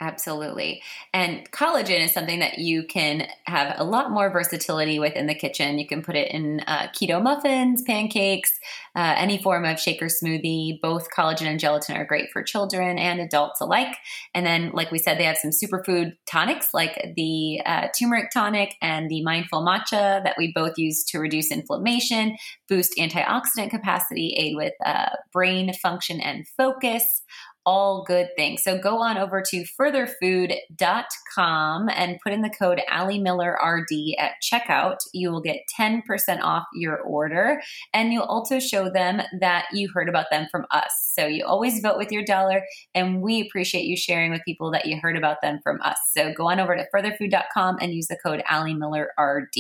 [0.04, 0.82] Absolutely.
[1.14, 5.34] And collagen is something that you can have a lot more versatility with in the
[5.34, 5.80] kitchen.
[5.80, 8.52] You can put it in uh, keto muffins, pancakes,
[8.98, 10.82] uh, any form of shaker smoothie.
[10.82, 13.96] Both collagen and gelatin are great for children and adults alike.
[14.36, 18.76] And then, like we said, they have some superfood tonics like the uh, turmeric tonic
[18.82, 22.36] and the mindful matcha that we both use to reduce inflammation,
[22.68, 27.22] boost antioxidant capacity, aid with uh, brain function and focus
[27.66, 28.64] all good things.
[28.64, 34.34] So go on over to furtherfood.com and put in the code Ali Miller RD at
[34.42, 34.98] checkout.
[35.14, 36.02] You will get 10%
[36.42, 37.62] off your order.
[37.94, 41.12] And you'll also show them that you heard about them from us.
[41.14, 42.64] So you always vote with your dollar.
[42.94, 45.98] And we appreciate you sharing with people that you heard about them from us.
[46.16, 49.56] So go on over to furtherfood.com and use the code Ali Miller RD.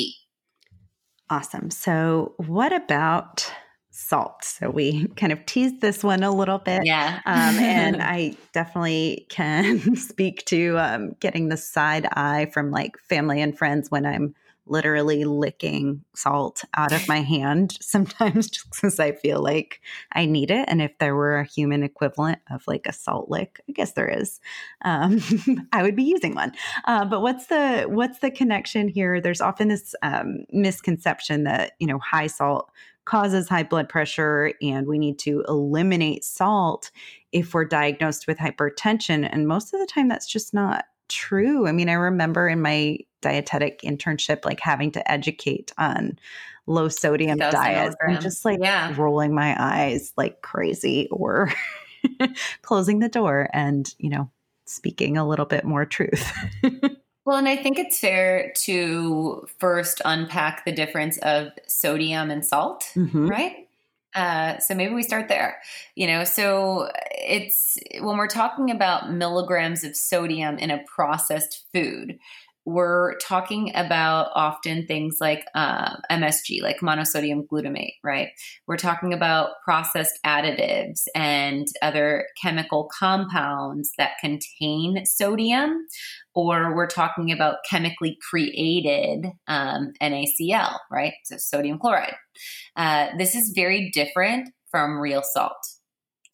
[1.29, 1.71] Awesome.
[1.71, 3.49] So, what about
[3.93, 4.43] salt.
[4.43, 6.81] So we kind of teased this one a little bit.
[6.83, 7.21] Yeah.
[7.25, 13.41] um, and I definitely can speak to um, getting the side eye from like family
[13.41, 14.35] and friends when I'm
[14.65, 19.81] literally licking salt out of my hand sometimes just because I feel like
[20.13, 20.65] I need it.
[20.69, 24.07] And if there were a human equivalent of like a salt lick, I guess there
[24.07, 24.39] is,
[24.83, 25.19] um,
[25.73, 26.53] I would be using one.
[26.85, 29.19] Uh, but what's the what's the connection here?
[29.19, 32.71] There's often this um, misconception that you know high salt
[33.05, 36.91] causes high blood pressure and we need to eliminate salt
[37.31, 39.27] if we're diagnosed with hypertension.
[39.31, 41.67] And most of the time, that's just not true.
[41.67, 46.17] I mean, I remember in my dietetic internship, like having to educate on
[46.65, 48.93] low sodium diets and just like yeah.
[48.97, 51.51] rolling my eyes like crazy or
[52.61, 54.29] closing the door and, you know,
[54.65, 56.31] speaking a little bit more truth.
[57.25, 62.83] Well, and I think it's fair to first unpack the difference of sodium and salt,
[62.95, 63.27] mm-hmm.
[63.27, 63.67] right?
[64.13, 65.57] Uh, so maybe we start there.
[65.95, 72.19] You know, so it's when we're talking about milligrams of sodium in a processed food,
[72.65, 78.29] we're talking about often things like uh, MSG, like monosodium glutamate, right?
[78.67, 85.85] We're talking about processed additives and other chemical compounds that contain sodium,
[86.33, 91.13] or we're talking about chemically created um, NaCl, right?
[91.25, 92.15] So sodium chloride.
[92.75, 95.57] Uh, this is very different from real salt.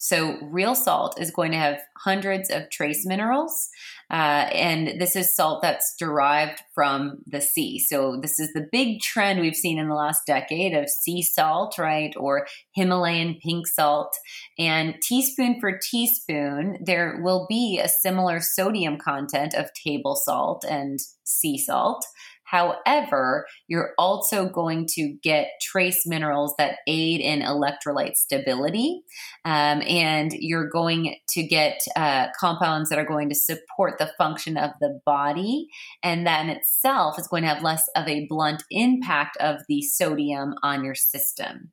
[0.02, 3.68] So, real salt is going to have hundreds of trace minerals.
[4.10, 7.78] Uh, and this is salt that's derived from the sea.
[7.78, 11.76] So, this is the big trend we've seen in the last decade of sea salt,
[11.76, 12.14] right?
[12.16, 14.16] Or Himalayan pink salt.
[14.58, 20.98] And teaspoon for teaspoon, there will be a similar sodium content of table salt and
[21.24, 22.06] sea salt.
[22.50, 29.02] However, you're also going to get trace minerals that aid in electrolyte stability.
[29.44, 34.56] Um, and you're going to get uh, compounds that are going to support the function
[34.56, 35.68] of the body.
[36.02, 39.82] And that in itself is going to have less of a blunt impact of the
[39.82, 41.70] sodium on your system.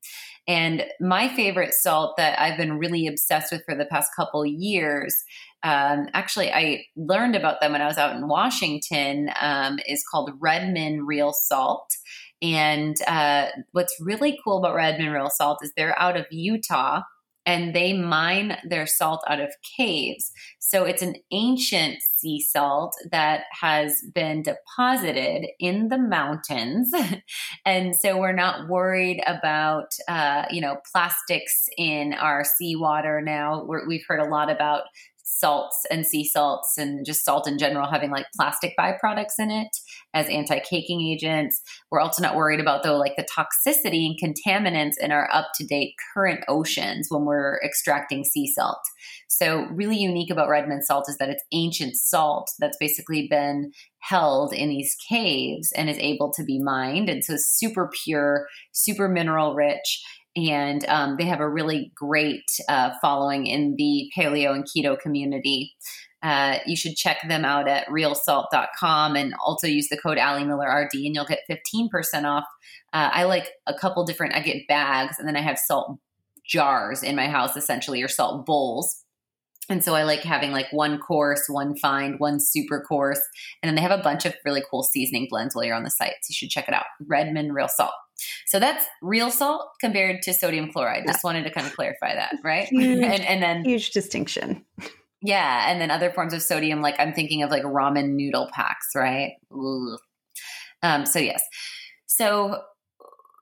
[0.47, 5.23] And my favorite salt that I've been really obsessed with for the past couple years
[5.67, 9.29] um, actually, I learned about them when I was out in Washington.
[9.39, 11.91] Um, is called Redmond Real Salt.
[12.41, 17.01] And uh, what's really cool about Redmond Real Salt is they're out of Utah
[17.45, 20.31] and they mine their salt out of caves.
[20.59, 26.93] So it's an ancient sea salt that has been deposited in the mountains.
[27.65, 33.65] and so we're not worried about, uh, you know, plastics in our seawater now.
[33.65, 34.83] we have heard a lot about
[35.39, 39.69] salts and sea salts and just salt in general having like plastic byproducts in it
[40.13, 41.61] as anti-caking agents.
[41.91, 46.43] We're also not worried about though like the toxicity and contaminants in our up-to-date current
[46.47, 48.81] oceans when we're extracting sea salt.
[49.27, 54.53] So really unique about Redmond salt is that it's ancient salt that's basically been held
[54.53, 59.53] in these caves and is able to be mined and so super pure, super mineral
[59.53, 60.01] rich
[60.37, 65.73] and um, they have a really great uh, following in the paleo and keto community.
[66.23, 70.67] uh, you should check them out at realsalt.com and also use the code Ali Miller
[70.67, 71.89] RD and you'll get 15%
[72.25, 72.45] off.
[72.93, 75.97] Uh, I like a couple different, I get bags and then I have salt
[76.45, 79.03] jars in my house essentially or salt bowls.
[79.69, 83.21] And so I like having like one coarse, one fine, one super coarse.
[83.61, 85.91] And then they have a bunch of really cool seasoning blends while you're on the
[85.91, 86.13] site.
[86.21, 86.85] So you should check it out.
[87.05, 87.91] Redmond Real Salt.
[88.45, 91.03] So that's real salt compared to sodium chloride.
[91.05, 92.67] Just wanted to kind of clarify that, right?
[92.67, 94.65] Huge, and, and then huge distinction.
[95.21, 98.89] Yeah, and then other forms of sodium, like I'm thinking of like ramen noodle packs,
[98.95, 99.33] right?
[100.83, 101.41] Um, so yes,
[102.05, 102.61] so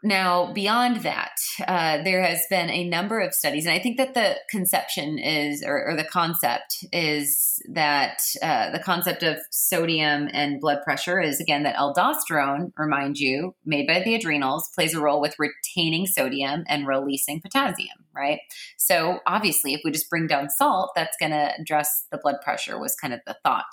[0.06, 1.36] now, beyond that,
[1.68, 5.64] uh, there has been a number of studies, and I think that the conception is,
[5.66, 11.42] or, or the concept is that uh, the concept of sodium and blood pressure is
[11.42, 16.66] again that aldosterone, remind you, made by the adrenals, plays a role with retaining sodium
[16.68, 18.42] and releasing potassium, right?
[18.78, 22.80] So, obviously, if we just bring down salt, that's going to address the blood pressure,
[22.80, 23.66] was kind of the thought.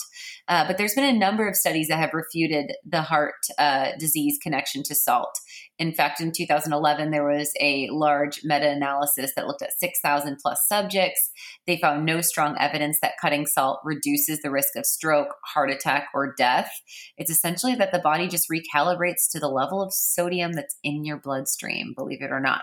[0.49, 4.39] Uh, but there's been a number of studies that have refuted the heart uh, disease
[4.43, 5.39] connection to salt.
[5.79, 10.61] In fact, in 2011, there was a large meta analysis that looked at 6,000 plus
[10.69, 11.31] subjects.
[11.67, 16.09] They found no strong evidence that cutting salt reduces the risk of stroke, heart attack,
[16.15, 16.71] or death.
[17.17, 21.19] It's essentially that the body just recalibrates to the level of sodium that's in your
[21.19, 22.63] bloodstream, believe it or not.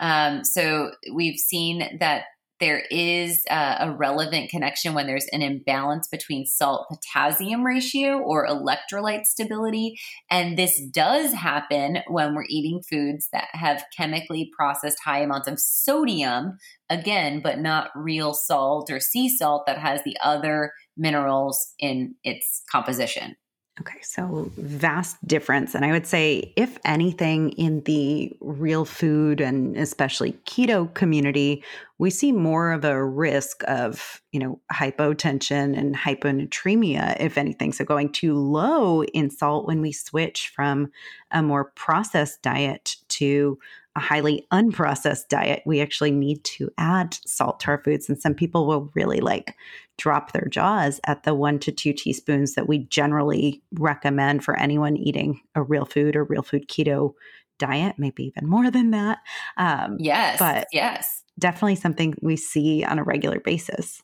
[0.00, 2.24] Um, so we've seen that
[2.60, 8.46] there is uh, a relevant connection when there's an imbalance between salt potassium ratio or
[8.46, 9.98] electrolyte stability.
[10.30, 15.60] And this does happen when we're eating foods that have chemically processed high amounts of
[15.60, 16.58] sodium,
[16.90, 22.62] again, but not real salt or sea salt that has the other minerals in its
[22.70, 23.36] composition.
[23.80, 25.74] Okay, so vast difference.
[25.74, 31.62] And I would say, if anything, in the real food and especially keto community,
[31.98, 37.72] we see more of a risk of, you know, hypotension and hyponatremia, if anything.
[37.72, 40.90] So going too low in salt when we switch from
[41.30, 43.58] a more processed diet to
[43.98, 48.08] a highly unprocessed diet, we actually need to add salt to our foods.
[48.08, 49.56] And some people will really like
[49.96, 54.96] drop their jaws at the one to two teaspoons that we generally recommend for anyone
[54.96, 57.14] eating a real food or real food keto
[57.58, 59.18] diet, maybe even more than that.
[59.56, 60.38] Um, yes.
[60.38, 64.00] But yes, definitely something we see on a regular basis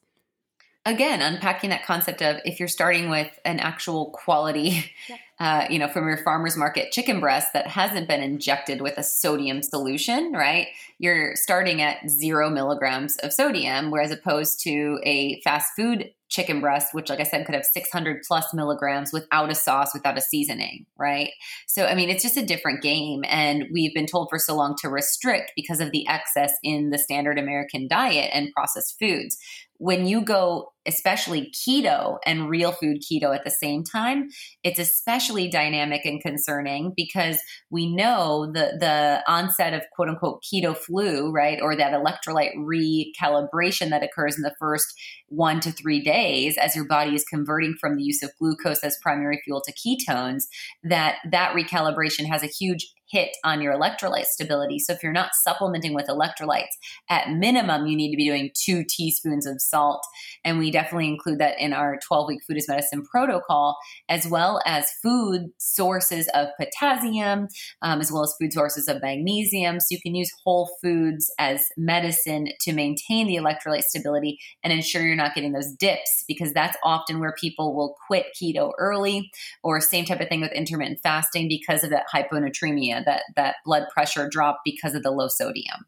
[0.87, 4.91] again unpacking that concept of if you're starting with an actual quality
[5.41, 9.03] uh, you know from your farmers market chicken breast that hasn't been injected with a
[9.03, 10.69] sodium solution right
[10.99, 16.93] you're starting at zero milligrams of sodium whereas opposed to a fast food chicken breast,
[16.93, 20.85] which, like I said, could have 600 plus milligrams without a sauce, without a seasoning,
[20.99, 21.31] right?
[21.69, 23.23] So, I mean, it's just a different game.
[23.29, 26.99] And we've been told for so long to restrict because of the excess in the
[26.99, 29.39] standard American diet and processed foods.
[29.79, 34.29] When you go especially keto and real food keto at the same time,
[34.63, 40.77] it's especially dynamic and concerning because we know the the onset of quote unquote keto
[40.77, 44.87] flu, right, or that electrolyte recalibration that occurs in the first
[45.29, 48.99] one to three days as your body is converting from the use of glucose as
[49.03, 50.45] primary fuel to ketones.
[50.83, 54.81] That that recalibration has a huge hit on your electrolyte stability.
[54.81, 56.75] So if you're not supplementing with electrolytes,
[57.09, 60.05] at minimum, you need to be doing two teaspoons of salt.
[60.45, 64.61] And we definitely include that in our 12 week food as medicine protocol, as well
[64.67, 67.47] as food sources of potassium,
[67.83, 69.79] um, as well as food sources of magnesium.
[69.79, 75.03] So you can use whole foods as medicine to maintain the electrolyte stability and ensure
[75.03, 79.31] you're not getting those dips, because that's often where people will quit keto early,
[79.63, 83.85] or same type of thing with intermittent fasting because of that hyponatremia, that, that blood
[83.93, 85.87] pressure drop because of the low sodium.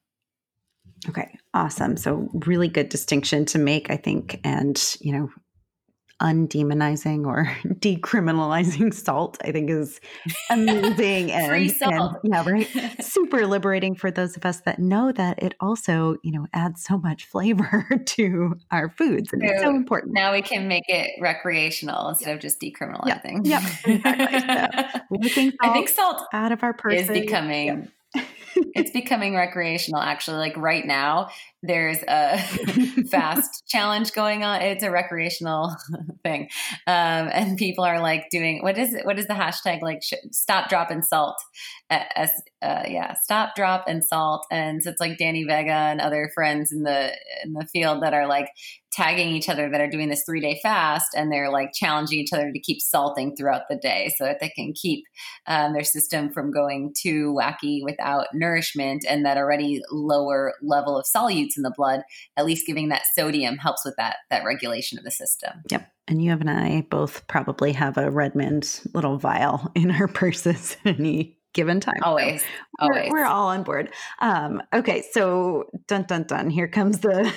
[1.08, 1.96] Okay, awesome.
[1.96, 4.40] So, really good distinction to make, I think.
[4.44, 5.28] And, you know,
[6.20, 10.00] undemonizing or decriminalizing salt, I think is
[10.50, 11.30] amazing.
[11.32, 12.16] and, Free salt.
[12.22, 13.00] And, yeah, right.
[13.04, 16.98] Super liberating for those of us that know that it also, you know, adds so
[16.98, 19.32] much flavor to our foods.
[19.32, 20.14] And so it's so important.
[20.14, 23.42] Now we can make it recreational instead of just decriminalizing.
[23.44, 25.28] Yeah, exactly.
[25.28, 27.88] So, I think salt out of our person is becoming
[28.74, 31.28] it's becoming recreational actually like right now
[31.66, 32.38] there's a
[33.10, 34.62] fast challenge going on.
[34.62, 35.74] It's a recreational
[36.22, 36.48] thing.
[36.86, 39.82] Um, and people are like doing what is it what is the hashtag?
[39.82, 41.36] Like sh- stop drop and salt.
[41.90, 42.30] As
[42.62, 44.46] uh, yeah stop drop and salt.
[44.50, 47.12] And so it's like danny vega and other friends in the
[47.44, 48.48] in the field that are like
[48.96, 52.32] tagging each other that are doing this three day fast and they're like challenging each
[52.32, 55.04] other to keep salting throughout the day so that they can keep
[55.46, 61.04] um, their system from going too wacky without nourishment and that already lower level of
[61.04, 62.02] solutes in the blood
[62.36, 66.22] at least giving that sodium helps with that that regulation of the system yep and
[66.22, 70.98] you have and I both probably have a Redmond little vial in our purses at
[70.98, 71.94] any given time.
[72.02, 72.42] Always.
[72.42, 72.46] So
[72.80, 73.10] always.
[73.10, 73.90] We're, we're, all on board.
[74.20, 76.50] Um, okay, so dun dun dun.
[76.50, 77.32] Here comes the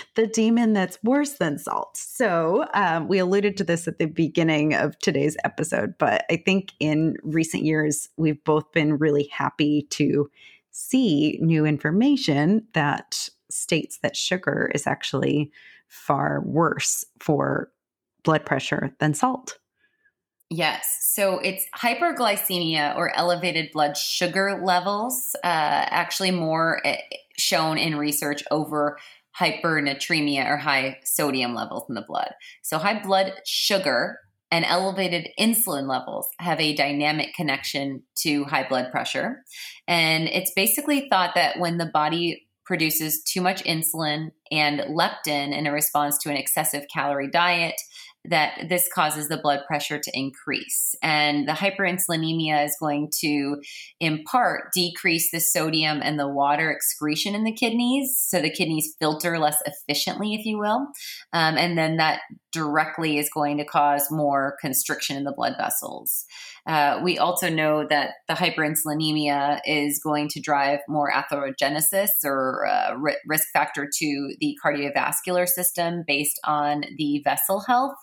[0.16, 1.96] the demon that's worse than salt.
[1.98, 6.72] So um, we alluded to this at the beginning of today's episode, but I think
[6.80, 10.30] in recent years we've both been really happy to
[10.72, 15.52] see new information that states that sugar is actually
[15.88, 17.70] far worse for
[18.24, 19.58] blood pressure than salt.
[20.48, 20.98] Yes.
[21.02, 26.98] So it's hyperglycemia or elevated blood sugar levels, uh, actually more eh,
[27.38, 28.98] shown in research over
[29.38, 32.34] hypernatremia or high sodium levels in the blood.
[32.60, 34.18] So high blood sugar
[34.52, 39.42] and elevated insulin levels have a dynamic connection to high blood pressure.
[39.88, 45.66] And it's basically thought that when the body produces too much insulin and leptin in
[45.66, 47.74] a response to an excessive calorie diet,
[48.24, 50.94] that this causes the blood pressure to increase.
[51.02, 53.60] And the hyperinsulinemia is going to,
[53.98, 58.16] in part, decrease the sodium and the water excretion in the kidneys.
[58.18, 60.86] So the kidneys filter less efficiently, if you will.
[61.32, 62.20] Um, and then that
[62.52, 66.24] directly is going to cause more constriction in the blood vessels.
[66.64, 72.94] Uh, we also know that the hyperinsulinemia is going to drive more atherogenesis or uh,
[73.26, 77.96] risk factor to the cardiovascular system based on the vessel health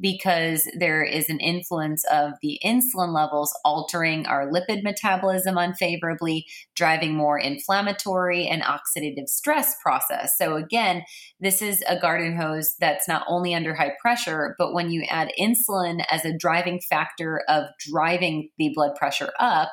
[0.00, 7.14] because there is an influence of the insulin levels altering our lipid metabolism unfavorably, driving
[7.14, 10.36] more inflammatory and oxidative stress process.
[10.36, 11.04] So, again,
[11.38, 15.30] this is a garden hose that's not only under high pressure, but when you add
[15.38, 17.66] insulin as a driving factor of
[18.00, 19.68] driving the blood pressure up,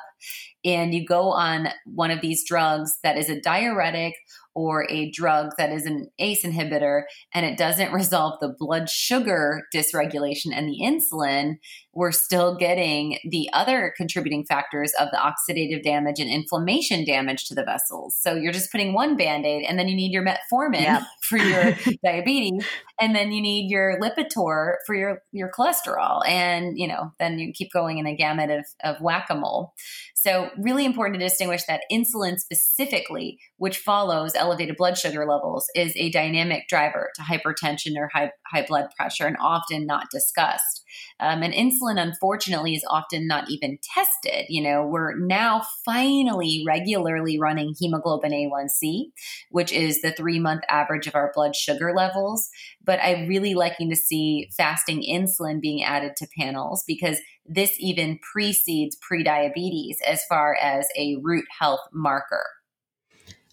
[0.68, 4.14] and you go on one of these drugs that is a diuretic
[4.54, 7.02] or a drug that is an ACE inhibitor
[7.32, 11.54] and it doesn't resolve the blood sugar dysregulation and the insulin,
[11.94, 17.54] we're still getting the other contributing factors of the oxidative damage and inflammation damage to
[17.54, 18.16] the vessels.
[18.20, 21.02] So you're just putting one band aid and then you need your metformin yep.
[21.22, 22.64] for your diabetes
[23.00, 26.26] and then you need your Lipitor for your, your cholesterol.
[26.28, 29.72] And, you know, then you keep going in a gamut of, of whack a mole.
[30.20, 35.92] So, really important to distinguish that insulin specifically, which follows elevated blood sugar levels, is
[35.94, 40.82] a dynamic driver to hypertension or high, high blood pressure and often not discussed.
[41.20, 44.46] Um, and insulin, unfortunately, is often not even tested.
[44.48, 49.12] You know, we're now finally regularly running hemoglobin A1C,
[49.52, 52.48] which is the three month average of our blood sugar levels.
[52.82, 58.18] But I'm really liking to see fasting insulin being added to panels because this even
[58.18, 62.46] precedes prediabetes as far as a root health marker.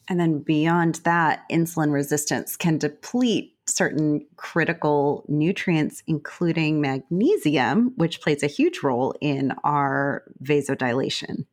[0.07, 8.43] And then beyond that, insulin resistance can deplete certain critical nutrients, including magnesium, which plays
[8.43, 11.45] a huge role in our vasodilation.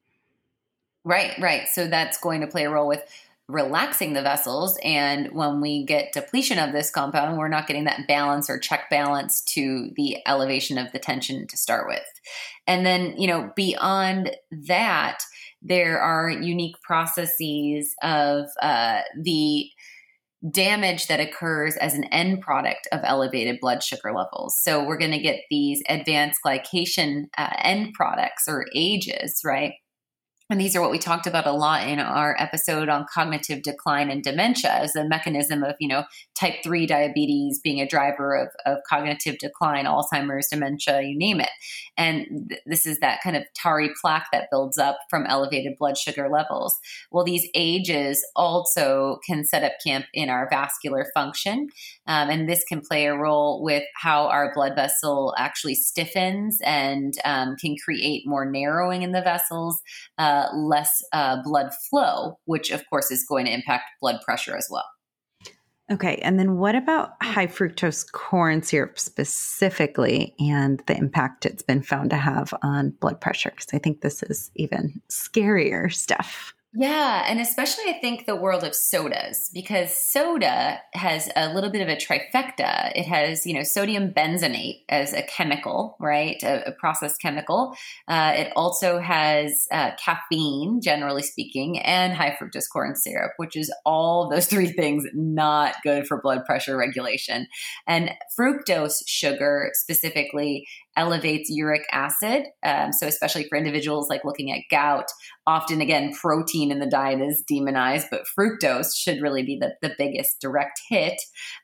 [1.05, 1.67] Right, right.
[1.69, 3.03] So that's going to play a role with
[3.49, 4.79] relaxing the vessels.
[4.85, 8.89] And when we get depletion of this compound, we're not getting that balance or check
[8.89, 12.05] balance to the elevation of the tension to start with.
[12.67, 15.19] And then, you know, beyond that,
[15.61, 19.69] there are unique processes of uh, the
[20.51, 24.59] damage that occurs as an end product of elevated blood sugar levels.
[24.61, 29.75] So we're going to get these advanced glycation uh, end products or AGEs, right?
[30.51, 34.11] And these are what we talked about a lot in our episode on cognitive decline
[34.11, 38.49] and dementia as a mechanism of, you know, type 3 diabetes being a driver of,
[38.67, 41.51] of cognitive decline, Alzheimer's, dementia, you name it.
[41.97, 45.97] And th- this is that kind of tarry plaque that builds up from elevated blood
[45.97, 46.77] sugar levels.
[47.11, 51.69] Well, these AGEs also can set up camp in our vascular function.
[52.07, 57.15] Um, and this can play a role with how our blood vessel actually stiffens and
[57.25, 59.81] um, can create more narrowing in the vessels.
[60.19, 64.69] Uh, less uh, blood flow, which of course is going to impact blood pressure as
[64.71, 64.85] well.
[65.91, 66.17] Okay.
[66.17, 72.11] And then what about high fructose corn syrup specifically and the impact it's been found
[72.11, 73.51] to have on blood pressure?
[73.51, 76.55] Because I think this is even scarier stuff.
[76.75, 81.83] Yeah, and especially I think the world of sodas because soda has a little bit
[81.83, 82.93] of a trifecta.
[82.95, 86.43] It has, you know, sodium benzoate as a chemical, right?
[86.43, 87.77] A, a processed chemical.
[88.09, 93.71] Uh, it also has uh, caffeine, generally speaking, and high fructose corn syrup, which is
[93.85, 97.49] all those three things not good for blood pressure regulation.
[97.87, 100.67] And fructose sugar specifically
[100.97, 102.45] elevates uric acid.
[102.63, 105.07] Um, so, especially for individuals like looking at gout,
[105.47, 109.95] often again, protein in the diet is demonized, but fructose should really be the, the
[109.97, 111.21] biggest direct hit.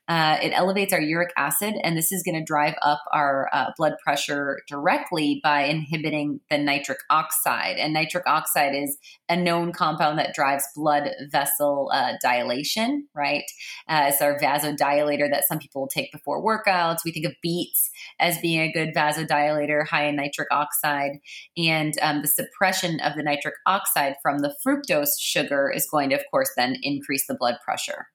[0.07, 3.71] Uh, it elevates our uric acid, and this is going to drive up our uh,
[3.77, 7.77] blood pressure directly by inhibiting the nitric oxide.
[7.77, 8.97] And nitric oxide is
[9.29, 13.43] a known compound that drives blood vessel uh, dilation, right?
[13.87, 16.99] Uh, it's our vasodilator that some people take before workouts.
[17.05, 21.19] We think of beets as being a good vasodilator vasodilator high in nitric oxide.
[21.57, 26.15] And um, the suppression of the nitric oxide from the fructose sugar is going to,
[26.15, 28.07] of course, then increase the blood pressure.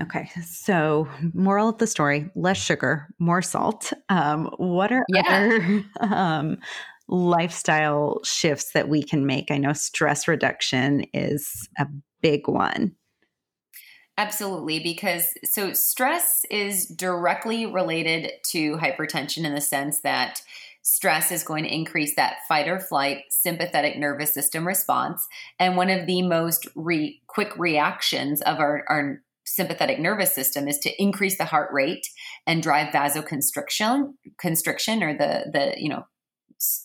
[0.00, 3.92] Okay, so moral of the story: less sugar, more salt.
[4.08, 5.50] Um, what are yeah.
[6.00, 6.56] other um,
[7.08, 9.50] lifestyle shifts that we can make?
[9.50, 11.86] I know stress reduction is a
[12.22, 12.94] big one.
[14.20, 20.42] Absolutely, because so stress is directly related to hypertension in the sense that
[20.82, 25.26] stress is going to increase that fight or flight sympathetic nervous system response.
[25.58, 30.78] And one of the most re- quick reactions of our, our sympathetic nervous system is
[30.80, 32.06] to increase the heart rate
[32.46, 36.04] and drive vasoconstriction constriction or the the you know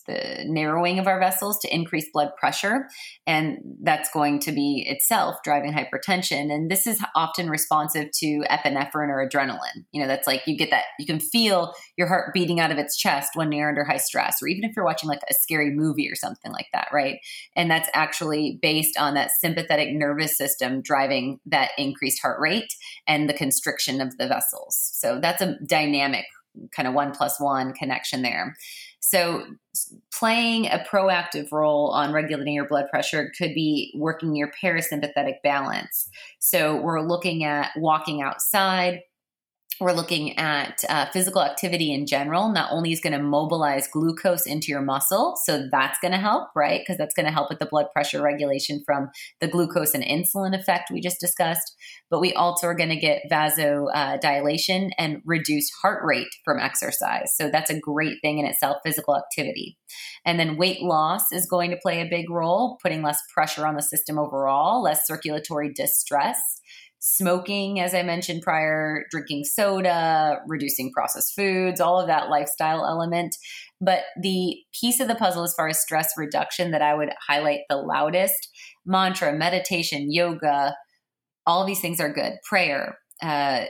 [0.06, 2.88] the narrowing of our vessels to increase blood pressure.
[3.26, 6.52] And that's going to be itself driving hypertension.
[6.52, 9.84] And this is often responsive to epinephrine or adrenaline.
[9.92, 12.78] You know, that's like you get that, you can feel your heart beating out of
[12.78, 15.70] its chest when you're under high stress, or even if you're watching like a scary
[15.70, 17.18] movie or something like that, right?
[17.54, 22.74] And that's actually based on that sympathetic nervous system driving that increased heart rate
[23.06, 24.90] and the constriction of the vessels.
[24.94, 26.26] So that's a dynamic
[26.74, 28.56] kind of one plus one connection there.
[29.08, 29.44] So,
[30.12, 36.08] playing a proactive role on regulating your blood pressure could be working your parasympathetic balance.
[36.40, 39.02] So, we're looking at walking outside,
[39.80, 42.50] we're looking at uh, physical activity in general.
[42.50, 46.48] Not only is going to mobilize glucose into your muscle so that's going to help
[46.54, 46.80] right?
[46.80, 49.10] Because that's going to help with the blood pressure regulation from
[49.40, 51.74] the glucose and insulin effect we just discussed.
[52.10, 57.34] But we also are going to get vasodilation and reduced heart rate from exercise.
[57.36, 59.78] So that's a great thing in itself physical activity.
[60.24, 63.76] And then weight loss is going to play a big role putting less pressure on
[63.76, 66.38] the system overall less circulatory distress
[67.08, 73.36] smoking, as I mentioned prior, drinking soda, reducing processed foods, all of that lifestyle element.
[73.80, 77.60] But the piece of the puzzle as far as stress reduction that I would highlight
[77.68, 78.48] the loudest
[78.84, 80.74] mantra, meditation, yoga,
[81.46, 82.32] all these things are good.
[82.42, 83.66] Prayer, uh,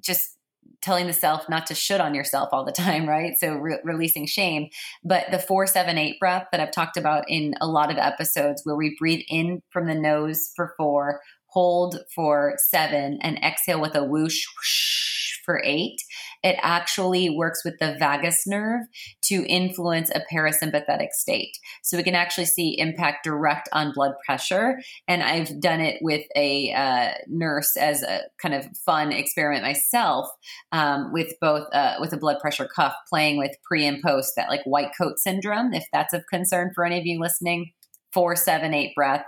[0.00, 0.36] just
[0.82, 3.32] telling the self not to should on yourself all the time, right?
[3.38, 4.68] So re- releasing shame.
[5.02, 8.60] But the four, seven, eight breath that I've talked about in a lot of episodes
[8.64, 11.22] where we breathe in from the nose for four,
[11.54, 15.96] hold for seven, and exhale with a whoosh, whoosh for eight,
[16.42, 18.82] it actually works with the vagus nerve
[19.22, 21.56] to influence a parasympathetic state.
[21.82, 24.78] So we can actually see impact direct on blood pressure.
[25.08, 30.26] And I've done it with a uh, nurse as a kind of fun experiment myself
[30.72, 34.48] um, with both uh, with a blood pressure cuff, playing with pre and post that
[34.48, 37.72] like white coat syndrome, if that's of concern for any of you listening.
[38.12, 39.24] Four, seven, eight breath,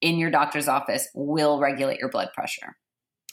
[0.00, 2.76] in your doctor's office will regulate your blood pressure.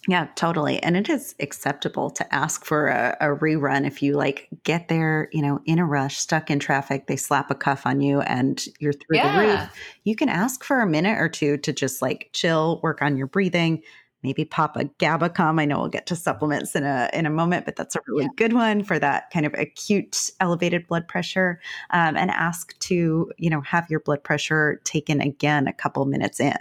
[0.07, 0.81] Yeah, totally.
[0.83, 5.29] And it is acceptable to ask for a, a, rerun if you like get there,
[5.31, 8.63] you know, in a rush, stuck in traffic, they slap a cuff on you and
[8.79, 9.33] you're through yeah.
[9.33, 9.69] the roof.
[10.03, 13.27] You can ask for a minute or two to just like chill, work on your
[13.27, 13.81] breathing,
[14.25, 15.59] maybe pop a GABA Calm.
[15.59, 18.23] I know we'll get to supplements in a in a moment, but that's a really
[18.23, 18.29] yeah.
[18.37, 21.61] good one for that kind of acute elevated blood pressure.
[21.91, 26.39] Um, and ask to you know have your blood pressure taken again a couple minutes
[26.39, 26.57] in.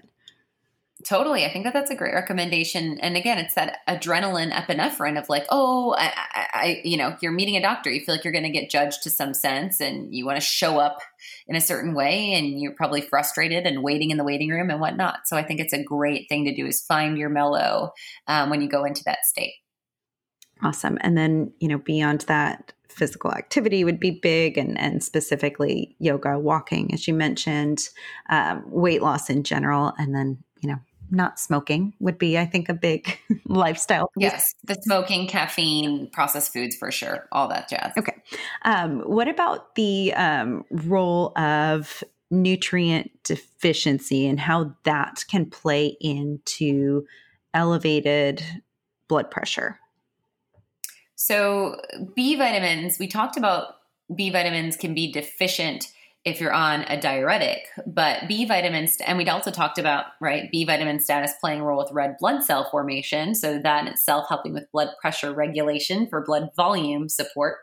[1.04, 1.44] Totally.
[1.44, 2.98] I think that that's a great recommendation.
[3.00, 7.56] And again, it's that adrenaline epinephrine of like, oh, I, I, you know, you're meeting
[7.56, 7.90] a doctor.
[7.90, 10.40] You feel like you're going to get judged to some sense and you want to
[10.40, 11.00] show up
[11.46, 14.80] in a certain way and you're probably frustrated and waiting in the waiting room and
[14.80, 15.26] whatnot.
[15.26, 17.92] So I think it's a great thing to do is find your mellow
[18.26, 19.56] um, when you go into that state.
[20.62, 20.96] Awesome.
[21.02, 26.38] And then, you know, beyond that, physical activity would be big and, and specifically yoga,
[26.38, 27.90] walking, as you mentioned,
[28.30, 30.78] um, weight loss in general, and then, you know,
[31.10, 34.10] not smoking would be, I think, a big lifestyle.
[34.16, 37.92] Yes, the smoking, caffeine, processed foods for sure, all that jazz.
[37.96, 38.16] Okay.
[38.62, 47.06] Um, what about the um, role of nutrient deficiency and how that can play into
[47.54, 48.44] elevated
[49.08, 49.78] blood pressure.
[51.14, 51.80] So,
[52.14, 53.76] B vitamins, we talked about
[54.14, 55.88] B vitamins can be deficient
[56.24, 60.64] if you're on a diuretic, but B vitamins, and we'd also talked about, right, B
[60.64, 63.34] vitamin status playing a role with red blood cell formation.
[63.34, 67.58] So, that in itself helping with blood pressure regulation for blood volume support.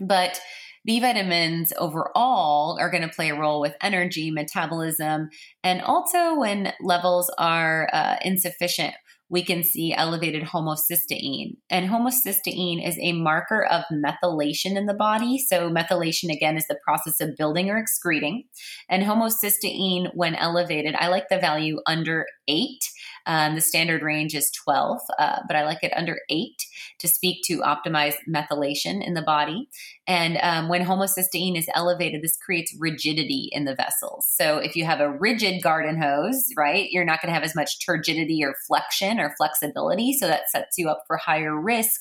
[0.00, 0.40] But
[0.84, 5.30] B vitamins overall are going to play a role with energy, metabolism,
[5.64, 8.94] and also when levels are uh, insufficient
[9.30, 11.56] we can see elevated homocysteine.
[11.70, 15.38] And homocysteine is a marker of methylation in the body.
[15.38, 18.44] So, methylation again is the process of building or excreting.
[18.88, 22.80] And homocysteine, when elevated, I like the value under eight.
[23.28, 26.64] Um, the standard range is 12, uh, but I like it under eight
[26.98, 29.68] to speak to optimize methylation in the body.
[30.06, 34.26] And um, when homocysteine is elevated, this creates rigidity in the vessels.
[34.30, 37.54] So if you have a rigid garden hose, right, you're not going to have as
[37.54, 40.14] much turgidity or flexion or flexibility.
[40.14, 42.00] So that sets you up for higher risk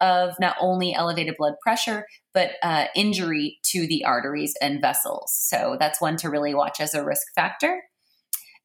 [0.00, 5.34] of not only elevated blood pressure, but uh, injury to the arteries and vessels.
[5.36, 7.82] So that's one to really watch as a risk factor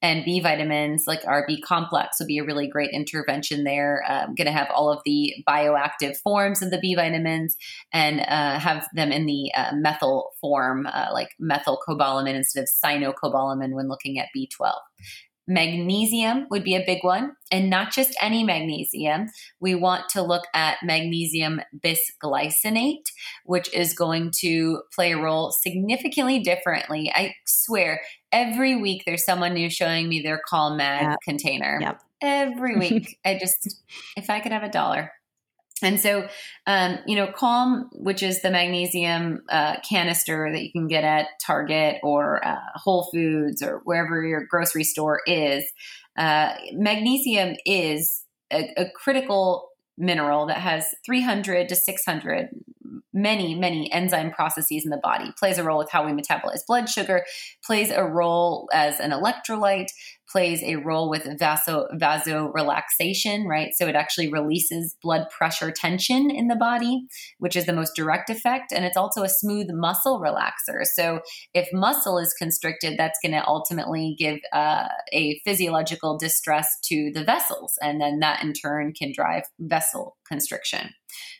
[0.03, 4.03] and B vitamins like our B complex would be a really great intervention there.
[4.07, 7.55] I'm um, going to have all of the bioactive forms of the B vitamins
[7.93, 13.73] and uh, have them in the uh, methyl form, uh, like methylcobalamin instead of cyanocobalamin
[13.73, 14.73] when looking at B12.
[15.47, 19.27] Magnesium would be a big one, and not just any magnesium.
[19.59, 23.03] We want to look at magnesium bisglycinate,
[23.45, 27.11] which is going to play a role significantly differently.
[27.13, 31.77] I swear, every week there's someone new showing me their Calm Mag container.
[31.81, 32.01] Yep.
[32.21, 33.19] Every week.
[33.25, 33.83] I just,
[34.15, 35.11] if I could have a dollar,
[35.83, 36.27] and so,
[36.65, 41.27] um, you know, Calm, which is the magnesium uh, canister that you can get at
[41.45, 45.63] Target or uh, Whole Foods or wherever your grocery store is,
[46.17, 52.49] uh, magnesium is a, a critical mineral that has 300 to 600
[53.13, 56.89] many, many enzyme processes in the body, plays a role with how we metabolize blood
[56.89, 57.23] sugar,
[57.63, 59.91] plays a role as an electrolyte,
[60.33, 63.73] plays a role with vaso vasorelaxation, right?
[63.75, 67.05] So it actually releases blood pressure tension in the body,
[67.37, 68.73] which is the most direct effect.
[68.73, 70.85] And it's also a smooth muscle relaxer.
[70.85, 71.21] So
[71.53, 77.23] if muscle is constricted, that's going to ultimately give uh, a physiological distress to the
[77.23, 77.77] vessels.
[77.81, 80.89] And then that in turn can drive vessel constriction.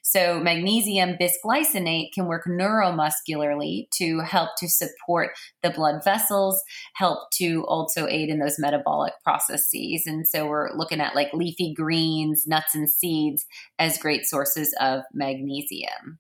[0.04, 5.32] So, magnesium bisglycinate can work neuromuscularly to help to support
[5.64, 6.62] the blood vessels,
[6.96, 10.04] help to also aid in those metabolic processes.
[10.06, 13.46] And so, we're looking at like leafy greens, nuts, and seeds
[13.80, 16.20] as great sources of magnesium.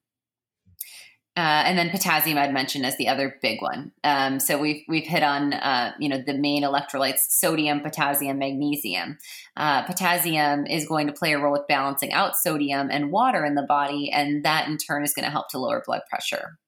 [1.36, 3.92] Uh, and then potassium I'd mentioned as the other big one.
[4.04, 9.18] Um, so we've we've hit on uh, you know the main electrolytes: sodium, potassium, magnesium.
[9.58, 13.56] Uh, potassium is going to play a role with balancing out sodium and water in
[13.56, 16.60] the body, and that in turn is going to help to lower blood pressure.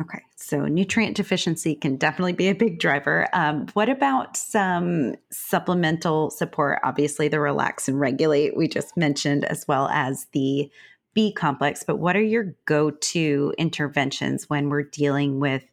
[0.00, 3.26] Okay, so nutrient deficiency can definitely be a big driver.
[3.32, 6.78] Um, what about some supplemental support?
[6.82, 10.70] Obviously, the relax and regulate we just mentioned, as well as the
[11.14, 15.64] B complex, but what are your go to interventions when we're dealing with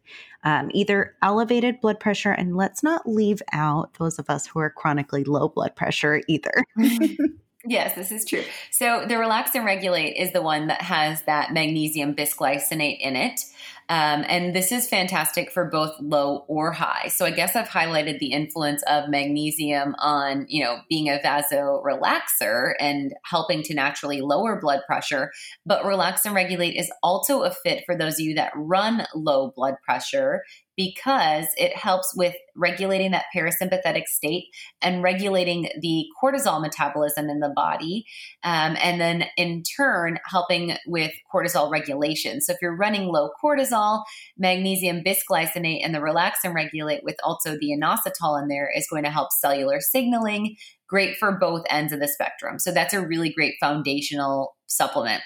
[0.44, 2.32] um, either elevated blood pressure?
[2.32, 6.64] And let's not leave out those of us who are chronically low blood pressure either.
[7.68, 8.44] Yes, this is true.
[8.70, 13.40] So the relax and regulate is the one that has that magnesium bisglycinate in it.
[13.88, 17.08] Um, and this is fantastic for both low or high.
[17.08, 22.72] So I guess I've highlighted the influence of magnesium on, you know, being a vasorelaxer
[22.80, 25.30] and helping to naturally lower blood pressure.
[25.64, 29.52] But relax and regulate is also a fit for those of you that run low
[29.54, 30.42] blood pressure
[30.76, 34.44] because it helps with regulating that parasympathetic state
[34.82, 38.04] and regulating the cortisol metabolism in the body.
[38.42, 42.40] Um, and then in turn, helping with cortisol regulation.
[42.40, 44.04] So if you're running low cortisol,
[44.36, 49.04] magnesium bisglycinate and the relax and regulate with also the inositol in there is going
[49.04, 50.56] to help cellular signaling.
[50.88, 52.58] Great for both ends of the spectrum.
[52.58, 55.22] So that's a really great foundational supplement.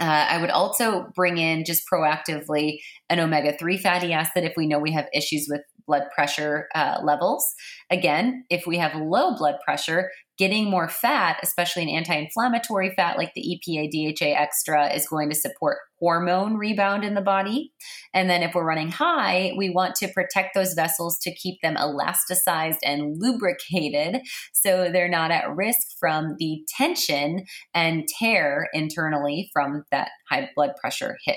[0.00, 2.78] Uh, I would also bring in just proactively
[3.08, 7.00] an omega 3 fatty acid if we know we have issues with blood pressure uh,
[7.02, 7.44] levels.
[7.90, 13.16] Again, if we have low blood pressure, getting more fat, especially an anti inflammatory fat
[13.16, 17.72] like the EPA DHA extra, is going to support hormone rebound in the body.
[18.12, 21.76] And then if we're running high, we want to protect those vessels to keep them
[21.76, 24.20] elasticized and lubricated
[24.52, 30.72] so they're not at risk from the tension and tear internally from that high blood
[30.80, 31.36] pressure hit.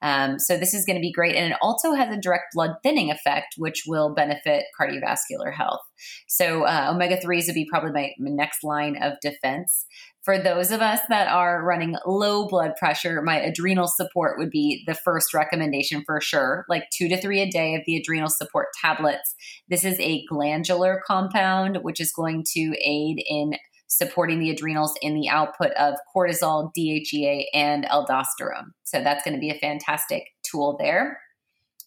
[0.00, 1.34] Um, so this is going to be great.
[1.34, 5.80] And it also has a direct blood thinning effect, which will benefit cardiovascular health.
[6.26, 9.86] So uh, omega 3s would be probably my next line of defense.
[10.22, 14.84] For those of us that are running low blood pressure, my adrenal support would be
[14.86, 18.66] the first recommendation for sure, like two to three a day of the adrenal support
[18.78, 19.34] tablets.
[19.68, 23.54] This is a glandular compound, which is going to aid in
[23.88, 28.72] supporting the adrenals in the output of cortisol, DHEA, and aldosterone.
[28.84, 31.18] So that's going to be a fantastic tool there.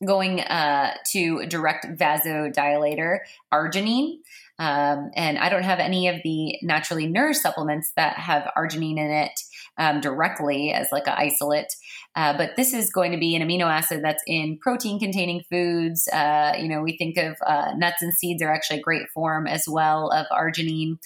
[0.04, 3.20] Going uh, to direct vasodilator,
[3.54, 4.20] arginine.
[4.58, 9.12] Um, and I don't have any of the naturally nourished supplements that have arginine in
[9.12, 9.40] it
[9.82, 11.74] um, directly as like an isolate.
[12.16, 16.08] Uh, but this is going to be an amino acid that's in protein containing foods.
[16.10, 19.48] Uh, you know, we think of uh, nuts and seeds are actually a great form
[19.48, 20.98] as well of arginine.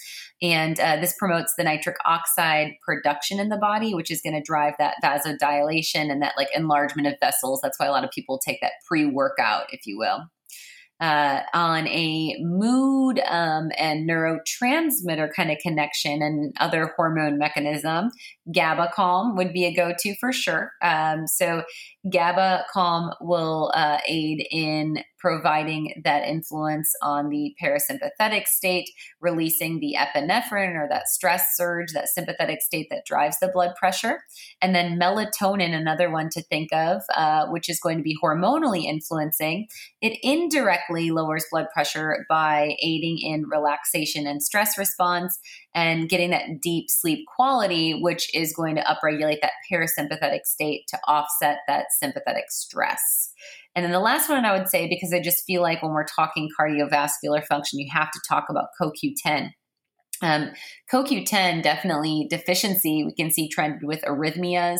[0.42, 4.42] And uh, this promotes the nitric oxide production in the body, which is going to
[4.42, 7.60] drive that vasodilation and that like enlargement of vessels.
[7.62, 10.28] That's why a lot of people take that pre workout, if you will
[11.00, 18.10] uh, on a mood um, and neurotransmitter kind of connection and other hormone mechanism,
[18.52, 20.72] GABA Calm would be a go to for sure.
[20.82, 21.62] Um, so,
[22.10, 28.88] GABA Calm will uh, aid in providing that influence on the parasympathetic state,
[29.20, 34.20] releasing the epinephrine or that stress surge, that sympathetic state that drives the blood pressure.
[34.60, 38.84] And then melatonin, another one to think of, uh, which is going to be hormonally
[38.84, 39.68] influencing.
[40.00, 45.38] It indirectly lowers blood pressure by aiding in relaxation and stress response
[45.74, 50.98] and getting that deep sleep quality, which is going to upregulate that parasympathetic state to
[51.06, 53.32] offset that sympathetic stress.
[53.76, 56.06] And then the last one I would say, because I just feel like when we're
[56.06, 59.50] talking cardiovascular function, you have to talk about CoQ10.
[60.22, 60.50] Um,
[60.90, 64.78] CoQ10 definitely deficiency we can see trended with arrhythmias.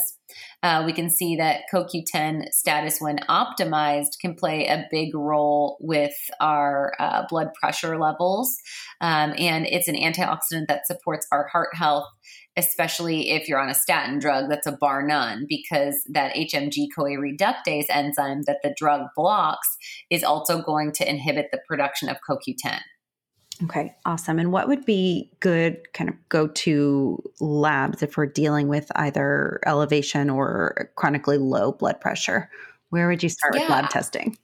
[0.62, 6.14] Uh, we can see that CoQ10 status, when optimized, can play a big role with
[6.40, 8.57] our uh, blood pressure levels.
[9.01, 12.07] Um, and it's an antioxidant that supports our heart health,
[12.57, 14.49] especially if you're on a statin drug.
[14.49, 19.77] That's a bar none because that HMG CoA reductase enzyme that the drug blocks
[20.11, 22.81] is also going to inhibit the production of CoQ10.
[23.65, 24.39] Okay, awesome.
[24.39, 29.61] And what would be good kind of go to labs if we're dealing with either
[29.65, 32.51] elevation or chronically low blood pressure?
[32.91, 33.63] Where would you start yeah.
[33.63, 34.37] with lab testing?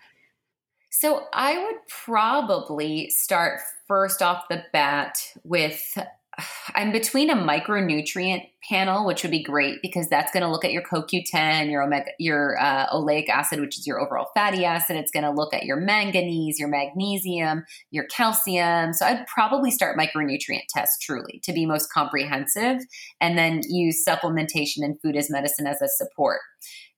[0.90, 5.98] So I would probably start first off the bat with
[6.74, 10.72] I'm between a micronutrient panel, which would be great because that's going to look at
[10.72, 14.96] your CoQ10, your omega, your uh, oleic acid, which is your overall fatty acid.
[14.96, 18.92] It's going to look at your manganese, your magnesium, your calcium.
[18.92, 22.78] So I'd probably start micronutrient tests truly to be most comprehensive,
[23.20, 26.40] and then use supplementation and food as medicine as a support.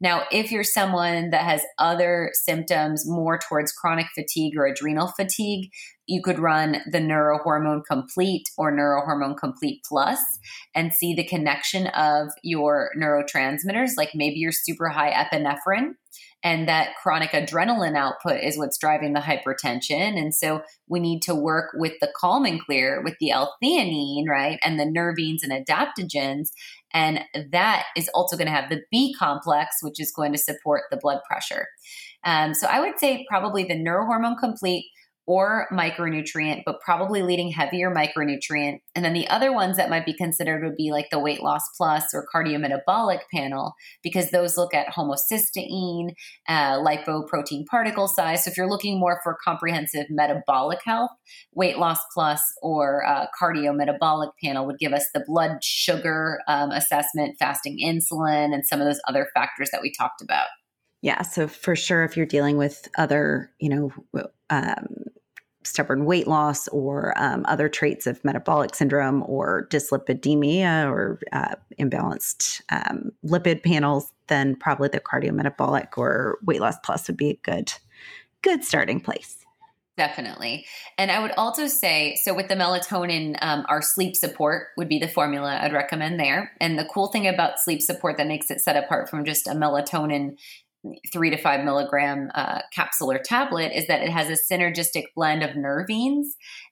[0.01, 5.70] Now, if you're someone that has other symptoms more towards chronic fatigue or adrenal fatigue,
[6.07, 10.18] you could run the neurohormone complete or neurohormone complete plus
[10.74, 15.94] and see the connection of your neurotransmitters like maybe you're super high epinephrine
[16.44, 20.18] and that chronic adrenaline output is what's driving the hypertension.
[20.18, 24.59] And so we need to work with the calm and clear with the l-theanine right
[24.62, 26.50] and the nervines and adaptogens.
[26.92, 30.82] And that is also going to have the b complex which is going to support
[30.90, 31.66] the blood pressure.
[32.24, 34.84] Um, so i would say probably the neurohormone complete
[35.27, 38.79] or micronutrient, but probably leading heavier micronutrient.
[38.95, 41.62] And then the other ones that might be considered would be like the weight loss
[41.77, 43.72] plus or cardiometabolic panel,
[44.03, 46.11] because those look at homocysteine,
[46.47, 48.45] uh, lipoprotein particle size.
[48.45, 51.11] So if you're looking more for comprehensive metabolic health,
[51.55, 57.37] weight loss plus or uh, cardiometabolic panel would give us the blood sugar um, assessment,
[57.39, 60.49] fasting insulin, and some of those other factors that we talked about.
[61.01, 63.93] Yeah, so for sure, if you're dealing with other, you know,
[64.49, 64.87] um,
[65.65, 72.61] stubborn weight loss or um, other traits of metabolic syndrome or dyslipidemia or uh, imbalanced
[72.71, 77.73] um, lipid panels, then probably the cardiometabolic or weight loss plus would be a good,
[78.43, 79.45] good starting place.
[79.97, 80.67] Definitely.
[80.99, 84.99] And I would also say so with the melatonin, um, our sleep support would be
[84.99, 86.53] the formula I'd recommend there.
[86.61, 89.53] And the cool thing about sleep support that makes it set apart from just a
[89.53, 90.37] melatonin
[91.12, 95.43] three to five milligram uh, capsule or tablet is that it has a synergistic blend
[95.43, 96.26] of nervines,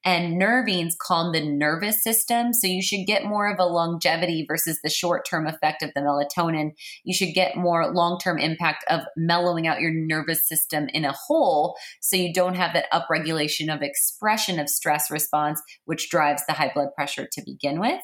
[0.05, 2.53] and nervines calm the nervous system.
[2.53, 6.01] So you should get more of a longevity versus the short term effect of the
[6.01, 6.73] melatonin.
[7.05, 11.13] You should get more long term impact of mellowing out your nervous system in a
[11.13, 16.55] whole, so you don't have that upregulation of expression of stress response, which drives the
[16.55, 18.01] high blood pressure to begin with.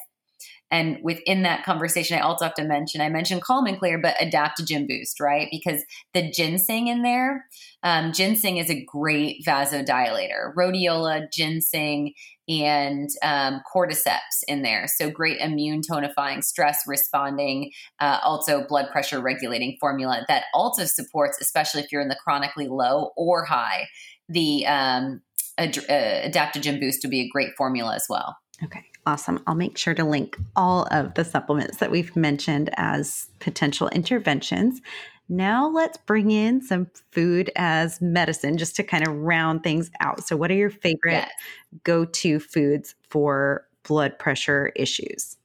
[0.71, 4.15] And within that conversation, I also have to mention I mentioned calm and clear, but
[4.17, 5.47] adaptogen boost, right?
[5.51, 7.45] Because the ginseng in there,
[7.83, 10.53] um, ginseng is a great vasodilator.
[10.55, 12.13] Rhodiola, ginseng,
[12.47, 14.87] and um, cordyceps in there.
[14.87, 21.37] So great immune tonifying, stress responding, uh, also blood pressure regulating formula that also supports,
[21.39, 23.87] especially if you're in the chronically low or high,
[24.27, 25.21] the um,
[25.57, 28.35] ad- uh, adaptogen boost would be a great formula as well.
[28.63, 28.85] Okay.
[29.05, 29.41] Awesome.
[29.47, 34.81] I'll make sure to link all of the supplements that we've mentioned as potential interventions.
[35.29, 40.25] Now let's bring in some food as medicine just to kind of round things out.
[40.25, 41.31] So, what are your favorite yes.
[41.83, 45.37] go to foods for blood pressure issues?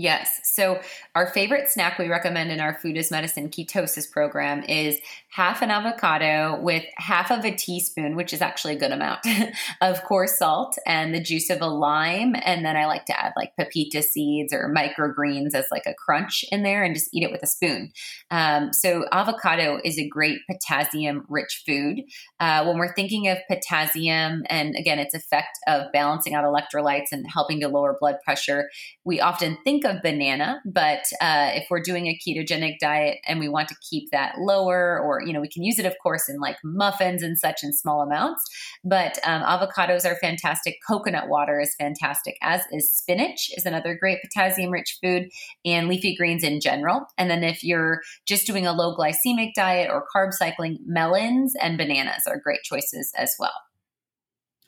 [0.00, 0.40] Yes.
[0.44, 0.80] So,
[1.14, 4.98] our favorite snack we recommend in our Food as Medicine ketosis program is
[5.32, 9.20] half an avocado with half of a teaspoon, which is actually a good amount,
[9.80, 12.34] of coarse salt and the juice of a lime.
[12.44, 16.44] And then I like to add like pepita seeds or microgreens as like a crunch
[16.50, 17.92] in there and just eat it with a spoon.
[18.30, 22.00] Um, so, avocado is a great potassium rich food.
[22.40, 27.26] Uh, when we're thinking of potassium and again, its effect of balancing out electrolytes and
[27.32, 28.68] helping to lower blood pressure,
[29.04, 33.48] we often think of banana, but uh, if we're doing a ketogenic diet and we
[33.48, 36.38] want to keep that lower, or you know, we can use it, of course, in
[36.40, 38.42] like muffins and such in small amounts.
[38.84, 40.76] But um, avocados are fantastic.
[40.86, 45.28] Coconut water is fantastic, as is spinach is another great potassium-rich food,
[45.64, 47.06] and leafy greens in general.
[47.18, 51.78] And then if you're just doing a low glycemic diet or carb cycling, melons and
[51.78, 53.52] bananas are great choices as well.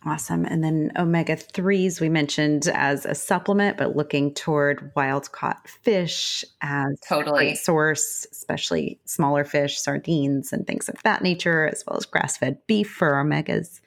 [0.05, 0.45] Awesome.
[0.45, 6.45] And then omega 3s we mentioned as a supplement, but looking toward wild caught fish
[6.61, 7.37] as totally.
[7.37, 12.07] a great source, especially smaller fish, sardines, and things of that nature, as well as
[12.07, 13.81] grass fed beef for omegas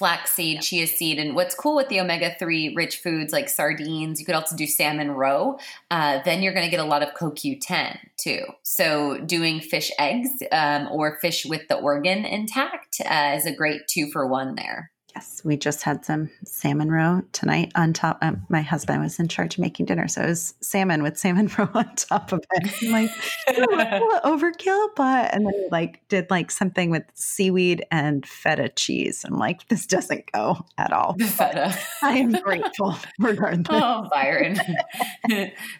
[0.00, 4.24] flaxseed, chia seed, and what's cool with the omega three rich foods like sardines, you
[4.24, 5.58] could also do salmon roe.
[5.90, 8.46] Uh, then you're going to get a lot of CoQ10 too.
[8.62, 13.82] So doing fish eggs um, or fish with the organ intact uh, is a great
[13.88, 14.90] two for one there.
[15.14, 18.18] Yes, we just had some salmon roe tonight on top.
[18.22, 21.50] Um, my husband was in charge of making dinner, so it was salmon with salmon
[21.58, 22.82] roe on top of it.
[22.82, 23.10] I'm like
[24.24, 29.24] overkill, but and then like did like something with seaweed and feta cheese.
[29.26, 31.14] I'm like, this doesn't go at all.
[31.18, 31.76] The feta.
[32.02, 33.66] I am grateful regardless.
[33.82, 34.60] Oh, Byron,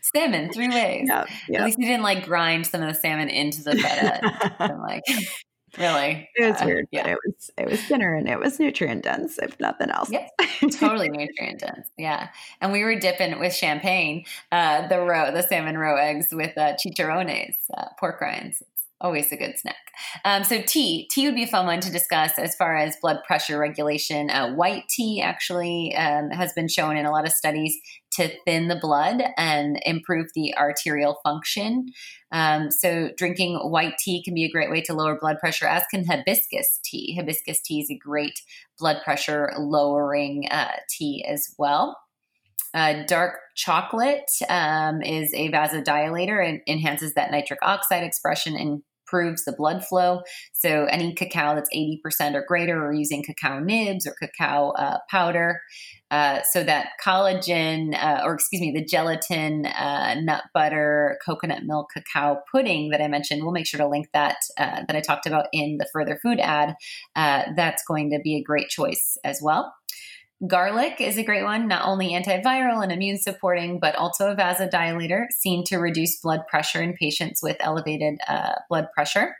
[0.03, 1.07] salmon three ways.
[1.09, 1.61] Yep, yep.
[1.61, 4.55] At least you didn't like grind some of the salmon into the feta.
[4.59, 5.05] I'm like.
[5.79, 6.29] Really?
[6.35, 7.03] It was uh, weird, yeah.
[7.03, 10.11] but it was it was dinner and it was nutrient dense, if nothing else.
[10.11, 10.27] Yeah,
[10.73, 11.89] totally nutrient dense.
[11.97, 12.29] Yeah,
[12.61, 16.75] and we were dipping with champagne uh, the roe, the salmon roe eggs with uh,
[16.75, 18.62] chicharrones, uh, pork rinds.
[19.03, 19.76] Always a good snack.
[20.26, 23.20] Um, so tea, tea would be a fun one to discuss as far as blood
[23.26, 24.28] pressure regulation.
[24.28, 27.78] Uh, white tea actually um, has been shown in a lot of studies
[28.12, 31.86] to thin the blood and improve the arterial function.
[32.30, 35.82] Um, so, drinking white tea can be a great way to lower blood pressure, as
[35.90, 37.14] can hibiscus tea.
[37.14, 38.42] Hibiscus tea is a great
[38.78, 41.96] blood pressure lowering uh, tea as well.
[42.72, 49.44] Uh, dark chocolate um, is a vasodilator and enhances that nitric oxide expression and improves
[49.44, 50.22] the blood flow.
[50.52, 55.61] So any cacao that's 80% or greater, or using cacao nibs or cacao uh, powder.
[56.11, 61.90] Uh, so that collagen, uh, or excuse me, the gelatin, uh, nut butter, coconut milk,
[61.94, 65.26] cacao pudding that I mentioned, we'll make sure to link that uh, that I talked
[65.26, 66.74] about in the further food ad.
[67.14, 69.72] Uh, that's going to be a great choice as well.
[70.47, 75.26] Garlic is a great one, not only antiviral and immune supporting, but also a vasodilator,
[75.38, 79.36] seen to reduce blood pressure in patients with elevated uh, blood pressure.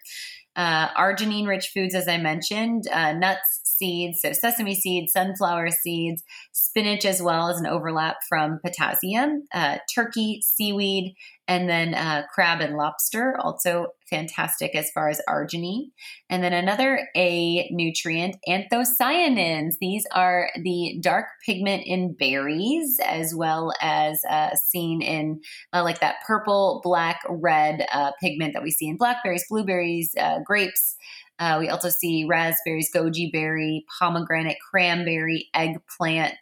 [0.57, 6.23] Uh, arginine rich foods, as I mentioned, uh, nuts, seeds, so sesame seeds, sunflower seeds,
[6.53, 11.15] spinach as well as an overlap from potassium, uh, turkey, seaweed,
[11.51, 15.91] and then uh, crab and lobster, also fantastic as far as arginine.
[16.29, 19.73] And then another A nutrient, anthocyanins.
[19.81, 25.41] These are the dark pigment in berries, as well as uh, seen in
[25.73, 30.39] uh, like that purple, black, red uh, pigment that we see in blackberries, blueberries, uh,
[30.47, 30.95] grapes.
[31.41, 36.37] Uh, we also see raspberries, goji berry, pomegranate, cranberry, eggplant,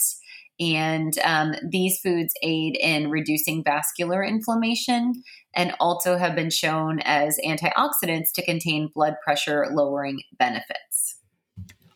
[0.61, 5.22] And um, these foods aid in reducing vascular inflammation
[5.54, 11.18] and also have been shown as antioxidants to contain blood pressure lowering benefits.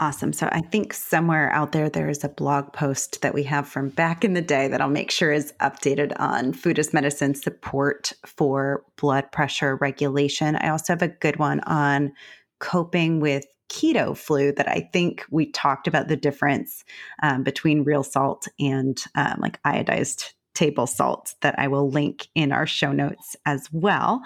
[0.02, 0.32] Awesome.
[0.32, 3.88] So I think somewhere out there, there is a blog post that we have from
[3.88, 8.12] back in the day that I'll make sure is updated on food as medicine support
[8.26, 10.56] for blood pressure regulation.
[10.56, 12.12] I also have a good one on
[12.58, 16.84] coping with keto flu that I think we talked about the difference
[17.22, 22.52] um, between real salt and um, like iodized table salt that I will link in
[22.52, 24.20] our show notes as well.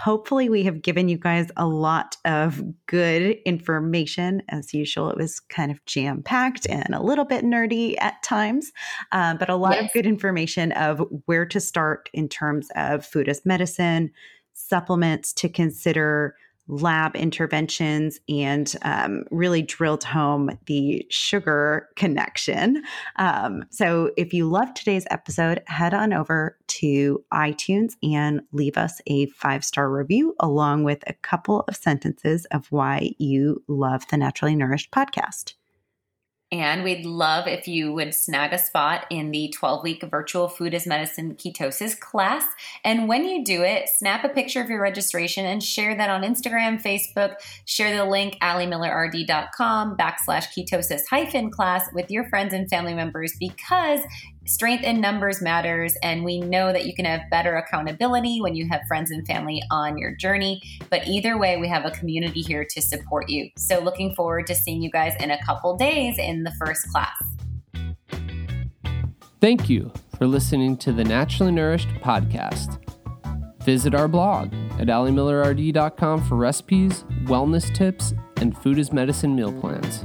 [0.00, 4.42] Hopefully, we have given you guys a lot of good information.
[4.48, 8.72] As usual, it was kind of jam packed and a little bit nerdy at times,
[9.10, 9.86] uh, but a lot yes.
[9.86, 14.12] of good information of where to start in terms of food as medicine,
[14.52, 16.36] supplements to consider
[16.72, 22.82] lab interventions and um, really drilled home the sugar connection.
[23.16, 29.00] Um, so, if you loved today's episode, head on over to iTunes and leave us
[29.06, 34.16] a five star review along with a couple of sentences of why you love the
[34.16, 35.54] Naturally Nourished podcast.
[36.52, 40.74] And we'd love if you would snag a spot in the 12 week virtual food
[40.74, 42.44] as medicine ketosis class.
[42.84, 46.22] And when you do it, snap a picture of your registration and share that on
[46.22, 47.36] Instagram, Facebook.
[47.64, 54.00] Share the link, alimillerrd.com backslash ketosis hyphen class with your friends and family members because
[54.46, 58.68] strength in numbers matters and we know that you can have better accountability when you
[58.70, 60.60] have friends and family on your journey.
[60.90, 63.50] But either way we have a community here to support you.
[63.56, 67.16] So looking forward to seeing you guys in a couple days in the first class.
[69.40, 72.78] Thank you for listening to the naturally nourished podcast.
[73.64, 80.04] Visit our blog at alimillerrd.com for recipes wellness tips and food as medicine meal plans